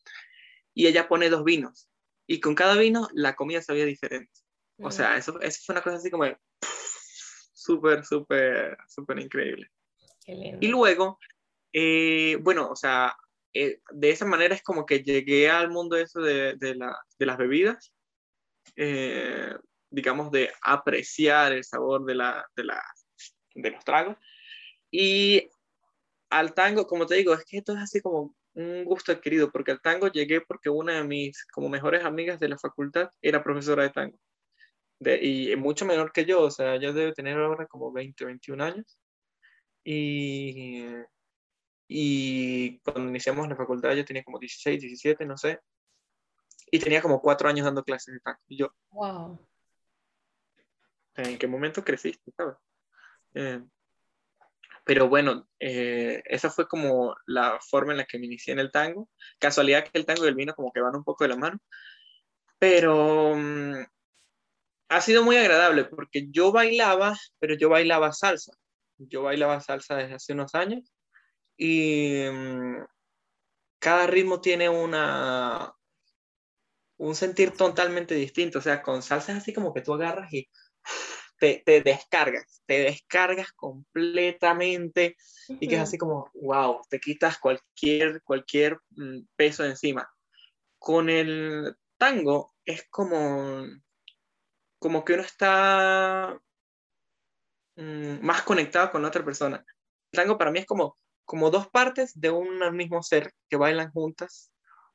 [0.73, 1.89] Y ella pone dos vinos,
[2.25, 4.31] y con cada vino la comida sabía diferente.
[4.81, 6.25] O sea, eso, eso fue una cosa así como
[7.53, 9.69] súper, súper, súper increíble.
[10.25, 11.19] Y luego,
[11.73, 13.15] eh, bueno, o sea,
[13.53, 17.25] eh, de esa manera es como que llegué al mundo eso de, de, la, de
[17.25, 17.93] las bebidas,
[19.89, 22.81] digamos, de apreciar el sabor de, la, de, la,
[23.55, 24.17] de los tragos.
[24.91, 25.49] Y
[26.29, 29.71] al tango, como te digo, es que esto es así como un gusto adquirido, porque
[29.71, 33.83] al tango llegué porque una de mis como mejores amigas de la facultad era profesora
[33.83, 34.19] de tango.
[34.99, 38.63] De, y mucho menor que yo, o sea, ella debe tener ahora como 20, 21
[38.63, 38.99] años.
[39.83, 40.83] Y,
[41.91, 45.59] y cuando iniciamos la facultad yo tenía como 16, 17, no sé.
[46.71, 48.39] Y tenía como cuatro años dando clases de tango.
[48.47, 49.43] Y yo, wow.
[51.15, 52.55] ¿En qué momento creciste, sabes?
[53.33, 53.63] Eh,
[54.85, 58.71] pero bueno, eh, esa fue como la forma en la que me inicié en el
[58.71, 59.09] tango.
[59.39, 61.57] Casualidad que el tango y el vino como que van un poco de la mano.
[62.59, 63.83] Pero mm,
[64.89, 68.53] ha sido muy agradable porque yo bailaba, pero yo bailaba salsa.
[68.99, 70.93] Yo bailaba salsa desde hace unos años
[71.59, 72.85] y mm,
[73.79, 75.75] cada ritmo tiene una
[76.97, 78.59] un sentir totalmente distinto.
[78.59, 80.49] O sea, con salsa es así como que tú agarras y
[81.37, 85.15] te, descargas, te descargas completamente
[85.47, 90.09] y que es así como, wow, te quitas cualquier, cualquier mm, peso encima.
[90.77, 93.65] Con el tango es como,
[94.79, 96.39] como que uno está
[97.75, 99.65] mm, más conectado con la otra persona.
[100.11, 100.97] El tango para mí es como,
[101.29, 104.51] como dos partes de un mismo ser que bailan juntas,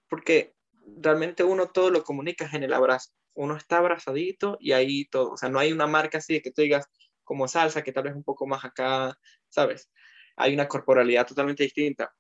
[0.09, 0.55] porque
[0.99, 5.37] realmente uno todo lo comunica en el abrazo uno está abrazadito y ahí todo, o
[5.37, 6.87] sea, no hay una marca así de que tú digas
[7.24, 9.16] como salsa, que tal vez un poco más acá,
[9.49, 9.91] ¿sabes?
[10.37, 12.12] Hay una corporalidad totalmente distinta.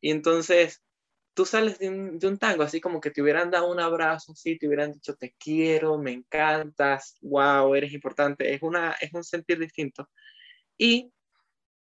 [0.00, 0.82] Y entonces,
[1.34, 4.32] tú sales de un, de un, tango así como que te hubieran dado un abrazo,
[4.32, 9.24] así, te hubieran dicho te quiero, me encantas, wow, eres importante, es, una, es un
[9.24, 10.08] sentir distinto.
[10.78, 11.12] Y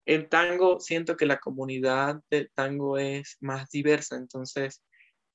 [0.05, 4.83] el tango, siento que la comunidad del tango es más diversa, entonces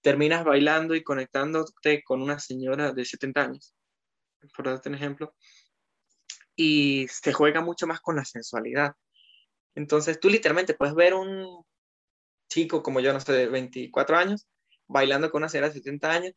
[0.00, 3.74] terminas bailando y conectándote con una señora de 70 años,
[4.56, 5.34] por darte un ejemplo,
[6.56, 8.94] y se juega mucho más con la sensualidad.
[9.74, 11.64] Entonces tú literalmente puedes ver un
[12.48, 14.48] chico como yo, no sé, de 24 años,
[14.86, 16.32] bailando con una señora de 70 años,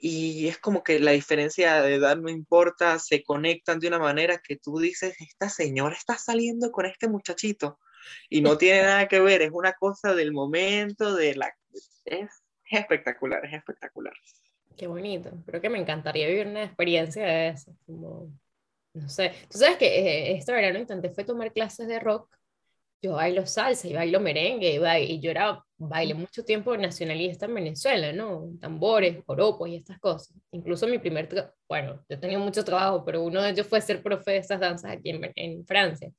[0.00, 4.38] y es como que la diferencia de edad no importa, se conectan de una manera
[4.38, 7.78] que tú dices, esta señora está saliendo con este muchachito,
[8.30, 11.52] y no tiene nada que ver, es una cosa del momento, de la...
[12.04, 14.14] Es, espectacular, es espectacular.
[14.76, 18.32] Qué bonito, creo que me encantaría vivir una experiencia de eso, como,
[18.94, 22.37] no sé, tú sabes que eh, este verano intenté fue tomar clases de rock
[23.00, 27.54] yo bailo salsa y bailo merengue y, y yo era, bailé mucho tiempo nacionalista en
[27.54, 28.50] Venezuela, ¿no?
[28.60, 30.36] Tambores, joropos y estas cosas.
[30.50, 31.28] Incluso mi primer,
[31.68, 34.92] bueno, yo tenía mucho trabajo, pero uno de ellos fue ser profe de estas danzas
[34.92, 36.10] aquí en, en Francia.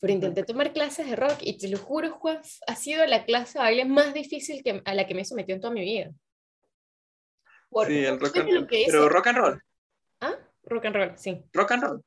[0.00, 3.58] Pero intenté tomar clases de rock y te lo juro, Juan, ha sido la clase
[3.58, 6.10] de baile más difícil que, a la que me he sometido en toda mi vida.
[7.86, 8.66] sí, el rock and roll.
[8.68, 9.62] Pero rock and roll.
[10.20, 10.34] ¿Ah?
[10.64, 11.44] Rock and roll, sí.
[11.52, 12.02] Rock and roll.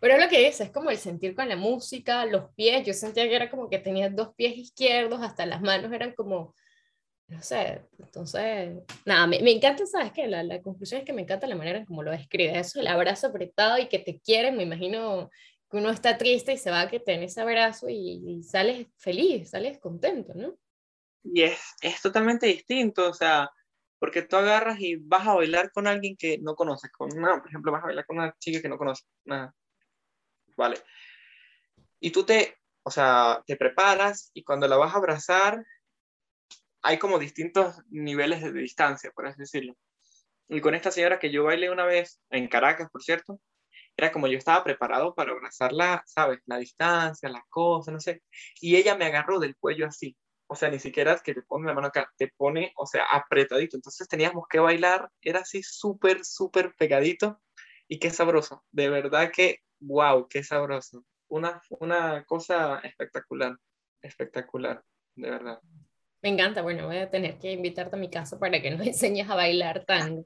[0.00, 2.92] Pero es lo que dice, es como el sentir con la música, los pies, yo
[2.92, 6.54] sentía que era como que tenía dos pies izquierdos, hasta las manos eran como,
[7.28, 10.26] no sé, entonces, nada, me, me encanta, ¿sabes qué?
[10.26, 12.88] La, la, conclusión es que me encanta la manera en cómo lo describe, eso, el
[12.88, 15.30] abrazo apretado y que te quieren, me imagino
[15.70, 18.88] que uno está triste y se va a que tener ese abrazo y, y sales
[18.98, 20.54] feliz, sales contento, ¿no?
[21.24, 23.48] Y es, es totalmente distinto, o sea,
[23.98, 27.48] porque tú agarras y vas a bailar con alguien que no conoces, con una, por
[27.48, 29.54] ejemplo, vas a bailar con una chica que no conoces, nada
[30.56, 30.76] ¿vale?
[32.00, 35.64] Y tú te, o sea, te preparas y cuando la vas a abrazar,
[36.82, 39.76] hay como distintos niveles de distancia, por así decirlo.
[40.48, 43.40] Y con esta señora que yo bailé una vez, en Caracas, por cierto,
[43.96, 46.40] era como yo estaba preparado para abrazarla, ¿sabes?
[46.46, 48.22] La distancia, las cosas, no sé.
[48.60, 50.16] Y ella me agarró del cuello así.
[50.46, 53.76] O sea, ni siquiera que te pone la mano acá, te pone, o sea, apretadito.
[53.76, 57.40] Entonces teníamos que bailar, era así súper, súper pegadito
[57.88, 58.64] y qué sabroso.
[58.70, 61.04] De verdad que wow, qué sabroso.
[61.28, 63.56] Una, una cosa espectacular,
[64.00, 64.82] espectacular,
[65.14, 65.60] de verdad.
[66.22, 69.28] Me encanta, bueno, voy a tener que invitarte a mi casa para que nos enseñes
[69.28, 70.24] a bailar tango.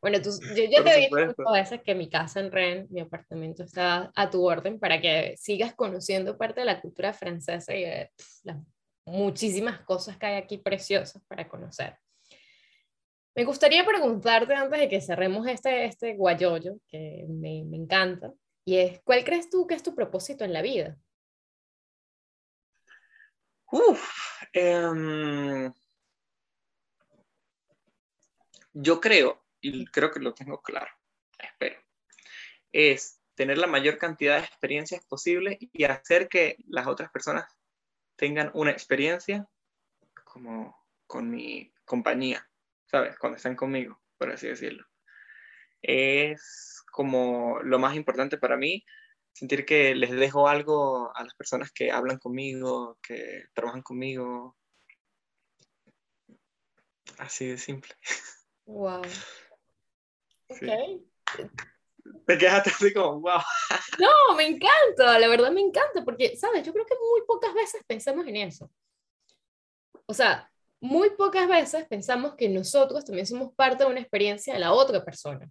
[0.00, 3.62] Bueno, tú, yo ya te dicho muchas veces que mi casa en Rennes, mi apartamento
[3.62, 8.10] está a tu orden para que sigas conociendo parte de la cultura francesa y de
[8.44, 8.58] las
[9.04, 11.96] muchísimas cosas que hay aquí preciosas para conocer.
[13.34, 18.32] Me gustaría preguntarte antes de que cerremos este, este guayoyo, que me, me encanta,
[18.66, 20.98] y es, ¿cuál crees tú que es tu propósito en la vida?
[23.70, 25.72] Uf, em,
[28.72, 30.90] yo creo, y creo que lo tengo claro,
[31.38, 31.80] espero,
[32.72, 37.46] es tener la mayor cantidad de experiencias posible y hacer que las otras personas
[38.16, 39.48] tengan una experiencia
[40.24, 42.48] como con mi compañía,
[42.86, 43.16] ¿sabes?
[43.16, 44.84] Cuando están conmigo, por así decirlo.
[45.82, 48.82] Es como lo más importante para mí,
[49.30, 54.56] sentir que les dejo algo a las personas que hablan conmigo, que trabajan conmigo.
[57.18, 57.94] Así de simple.
[58.64, 59.02] Wow.
[60.48, 60.62] Ok.
[62.24, 63.40] Te quedaste así como, wow.
[63.98, 66.64] No, me encanta, la verdad me encanta, porque, ¿sabes?
[66.64, 68.70] Yo creo que muy pocas veces pensamos en eso.
[70.06, 70.48] O sea,
[70.80, 75.04] muy pocas veces pensamos que nosotros también somos parte de una experiencia de la otra
[75.04, 75.50] persona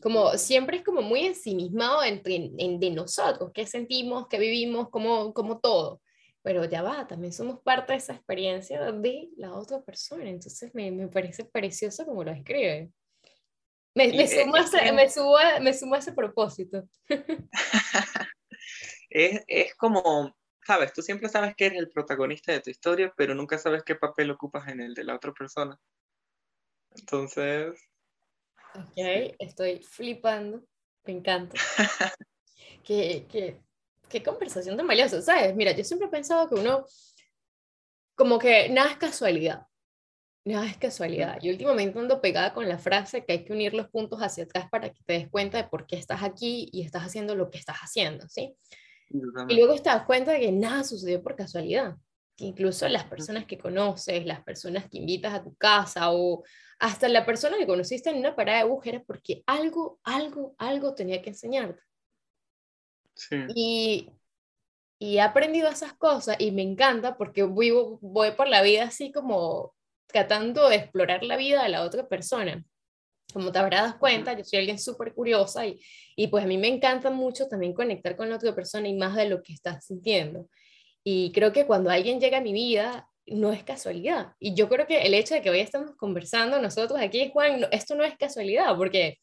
[0.00, 5.32] como siempre es como muy ensimismado entre, en, de nosotros, qué sentimos, qué vivimos, como,
[5.34, 6.00] como todo.
[6.42, 10.28] Pero ya va, también somos parte de esa experiencia de la otra persona.
[10.28, 12.90] Entonces me, me parece precioso como lo escribe.
[13.94, 16.88] Me, me, sumo a ese, me, subo me sumo a ese propósito.
[19.10, 20.34] es, es como,
[20.64, 23.96] sabes, tú siempre sabes que eres el protagonista de tu historia, pero nunca sabes qué
[23.96, 25.78] papel ocupas en el de la otra persona.
[26.92, 27.89] Entonces,
[28.74, 30.62] Ok, estoy flipando,
[31.04, 31.56] me encanta.
[32.84, 33.60] qué, qué,
[34.08, 35.54] qué conversación tan valiosa, ¿sabes?
[35.54, 36.84] Mira, yo siempre he pensado que uno,
[38.14, 39.66] como que nada es casualidad,
[40.44, 41.38] nada es casualidad.
[41.42, 44.68] Y últimamente ando pegada con la frase que hay que unir los puntos hacia atrás
[44.70, 47.58] para que te des cuenta de por qué estás aquí y estás haciendo lo que
[47.58, 48.56] estás haciendo, ¿sí?
[49.48, 51.96] Y luego te das cuenta de que nada sucedió por casualidad
[52.40, 56.44] incluso las personas que conoces, las personas que invitas a tu casa o
[56.78, 60.94] hasta la persona que conociste en una parada de bus era porque algo, algo, algo
[60.94, 61.80] tenía que enseñarte.
[63.14, 63.36] Sí.
[63.54, 64.10] Y
[65.02, 69.12] Y he aprendido esas cosas y me encanta porque vivo, voy por la vida así
[69.12, 69.74] como
[70.06, 72.64] tratando de explorar la vida de la otra persona.
[73.32, 75.80] Como te habrás dado cuenta, yo soy alguien súper curiosa y,
[76.16, 79.14] y pues a mí me encanta mucho también conectar con la otra persona y más
[79.16, 80.48] de lo que estás sintiendo.
[81.04, 84.34] Y creo que cuando alguien llega a mi vida, no es casualidad.
[84.38, 87.94] Y yo creo que el hecho de que hoy estamos conversando nosotros aquí, Juan, esto
[87.94, 89.18] no es casualidad, porque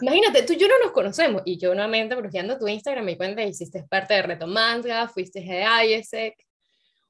[0.00, 1.42] imagínate, tú y yo no nos conocemos.
[1.44, 5.40] Y yo nuevamente, bloqueando tu Instagram, me cuenta que hiciste parte de Reto Manga, fuiste
[5.40, 6.34] de IESEC,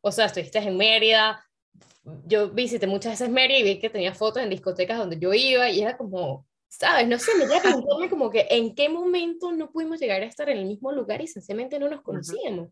[0.01, 1.45] o sea, estuviste en Mérida.
[2.25, 5.69] Yo visité muchas veces Mérida y vi que tenía fotos en discotecas donde yo iba
[5.69, 7.09] y era como, ¿sabes?
[7.09, 10.49] No sé, me quedé preguntarme como que en qué momento no pudimos llegar a estar
[10.49, 12.69] en el mismo lugar y sencillamente no nos conocíamos.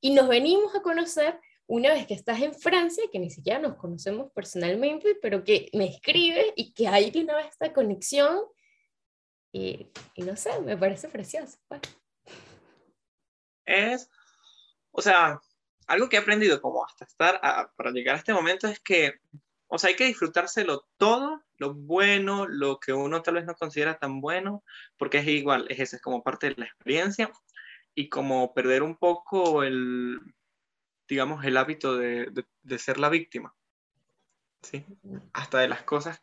[0.00, 3.76] Y nos venimos a conocer una vez que estás en Francia, que ni siquiera nos
[3.76, 8.40] conocemos personalmente, pero que me escribe y que hay de una vez esta conexión.
[9.52, 11.58] Y, y no sé, me parece precioso.
[11.68, 11.80] Pues.
[13.66, 14.10] Es,
[14.90, 15.40] o sea,
[15.86, 17.40] algo que he aprendido como hasta estar,
[17.76, 19.14] para llegar a este momento es que,
[19.66, 23.98] o sea, hay que disfrutárselo todo, lo bueno, lo que uno tal vez no considera
[23.98, 24.64] tan bueno,
[24.96, 27.30] porque es igual, es eso, es como parte de la experiencia
[27.98, 30.20] y como perder un poco el,
[31.08, 32.30] digamos, el hábito de,
[32.62, 33.56] de, ser la víctima.
[34.62, 34.86] ¿sí?
[35.32, 36.22] Hasta de las cosas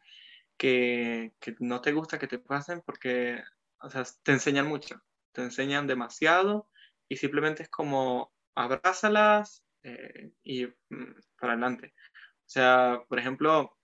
[0.56, 3.44] que, que, no te gusta que te pasen porque
[3.82, 5.02] o sea, te enseñan mucho,
[5.34, 6.70] te enseñan demasiado
[7.10, 11.94] y simplemente es como abrázalas eh, y mm, para adelante.
[12.38, 13.78] O sea, por ejemplo,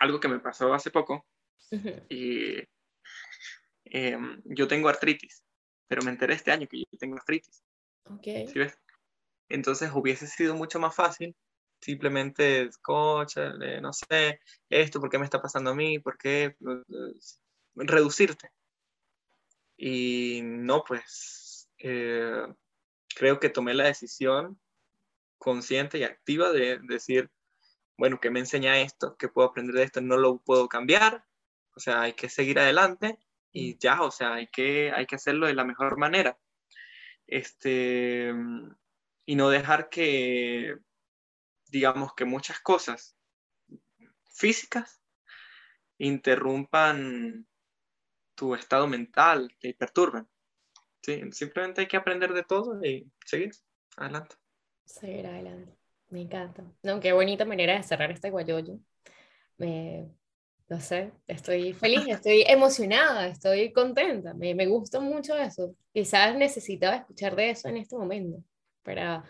[0.00, 1.24] algo que me pasó hace poco
[2.08, 2.56] y
[3.84, 5.43] em, yo tengo artritis,
[5.88, 7.62] pero me enteré este año que yo tengo artritis.
[8.04, 8.46] Okay.
[8.48, 8.78] ¿Sí ves?
[9.48, 11.34] Entonces hubiese sido mucho más fácil
[11.84, 15.98] simplemente, escúchale, no sé, esto, ¿por qué me está pasando a mí?
[15.98, 16.56] ¿Por qué?
[17.74, 18.50] Reducirte.
[19.76, 22.46] Y no, pues, eh,
[23.14, 24.58] creo que tomé la decisión
[25.36, 27.30] consciente y activa de decir,
[27.98, 29.16] bueno, ¿qué me enseña esto?
[29.18, 30.00] ¿Qué puedo aprender de esto?
[30.00, 31.26] No lo puedo cambiar.
[31.76, 33.18] O sea, hay que seguir adelante
[33.54, 36.36] y ya, o sea, hay que, hay que hacerlo de la mejor manera.
[37.24, 38.34] Este,
[39.24, 40.76] y no dejar que,
[41.68, 43.16] digamos, que muchas cosas
[44.28, 45.00] físicas
[45.98, 47.46] interrumpan
[48.34, 50.28] tu estado mental, te perturben.
[51.02, 51.22] ¿sí?
[51.30, 53.52] Simplemente hay que aprender de todo y seguir
[53.96, 54.34] adelante.
[54.84, 55.78] Seguir adelante.
[56.10, 56.64] Me encanta.
[56.82, 58.80] No, qué bonita manera de cerrar este guayoyo.
[59.58, 60.10] Me,
[60.68, 64.32] no sé, estoy feliz, estoy emocionada, estoy contenta.
[64.34, 65.74] Me, me gusta mucho eso.
[65.92, 68.42] Quizás necesitaba escuchar de eso en este momento
[68.82, 69.24] para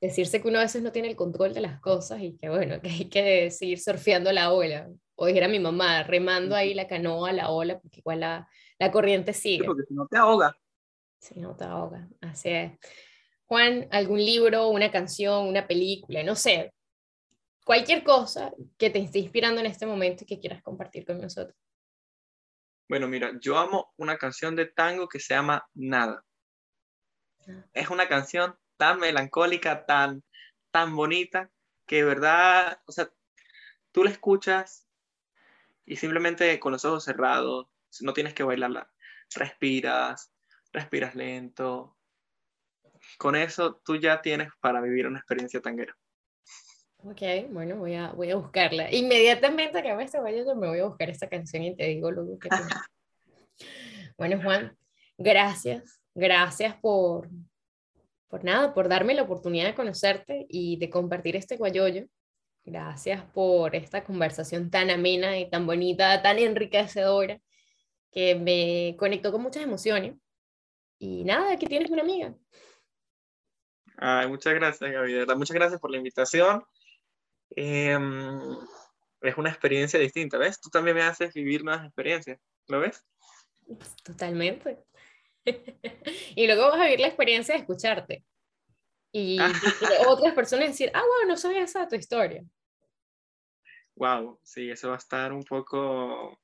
[0.00, 2.80] decirse que uno a veces no tiene el control de las cosas y que bueno,
[2.80, 4.88] que hay que seguir surfeando la ola.
[5.14, 9.32] O dijera mi mamá, remando ahí la canoa, la ola, porque igual la, la corriente
[9.32, 9.64] sigue.
[9.64, 10.56] porque si no te ahoga.
[11.18, 12.72] Si no te ahoga, así es.
[13.44, 16.72] Juan, algún libro, una canción, una película, no sé,
[17.70, 21.56] cualquier cosa que te esté inspirando en este momento y que quieras compartir con nosotros.
[22.88, 26.24] Bueno, mira, yo amo una canción de tango que se llama Nada.
[27.72, 30.24] Es una canción tan melancólica, tan,
[30.72, 31.48] tan bonita,
[31.86, 33.08] que de verdad, o sea,
[33.92, 34.88] tú la escuchas
[35.86, 37.68] y simplemente con los ojos cerrados,
[38.00, 38.90] no tienes que bailarla,
[39.32, 40.32] respiras,
[40.72, 41.96] respiras lento.
[43.16, 45.96] Con eso tú ya tienes para vivir una experiencia tanguera.
[47.02, 48.92] Ok, bueno, voy a, voy a buscarla.
[48.92, 52.38] Inmediatamente que me este yo me voy a buscar esta canción y te digo luego
[52.38, 52.48] que...
[54.18, 54.76] bueno, Juan,
[55.16, 56.02] gracias.
[56.14, 57.30] Gracias por,
[58.28, 62.04] por nada, por darme la oportunidad de conocerte y de compartir este guayoyo.
[62.64, 67.40] Gracias por esta conversación tan amena y tan bonita, tan enriquecedora,
[68.12, 70.16] que me conectó con muchas emociones.
[70.98, 72.34] Y nada, aquí tienes una amiga.
[73.96, 75.24] Ay, muchas gracias, Gaby.
[75.36, 76.62] Muchas gracias por la invitación.
[77.56, 78.56] Em,
[79.20, 80.60] es una experiencia distinta, ¿ves?
[80.60, 83.04] Tú también me haces vivir nuevas experiencias, ¿lo ves?
[84.02, 84.84] Totalmente.
[86.36, 88.24] y luego vas a vivir la experiencia de escucharte.
[89.12, 89.38] Y,
[90.06, 92.44] otras personas decir, ah, wow, no sabía esa tu historia.
[93.96, 96.40] Wow, sí, eso va a estar un poco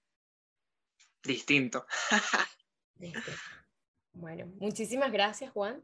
[1.23, 1.87] distinto.
[4.13, 5.83] bueno, muchísimas gracias, Juan.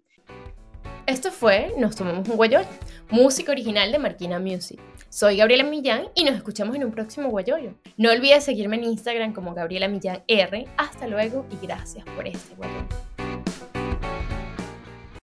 [1.13, 2.67] Esto fue Nos Tomamos un Guayoyo,
[3.11, 4.81] música original de Marquina Music.
[5.11, 7.75] Soy Gabriela Millán y nos escuchamos en un próximo Guayoyo.
[7.99, 10.67] No olvides seguirme en Instagram como Gabriela Millán R.
[10.79, 13.12] Hasta luego y gracias por este Guayoyo.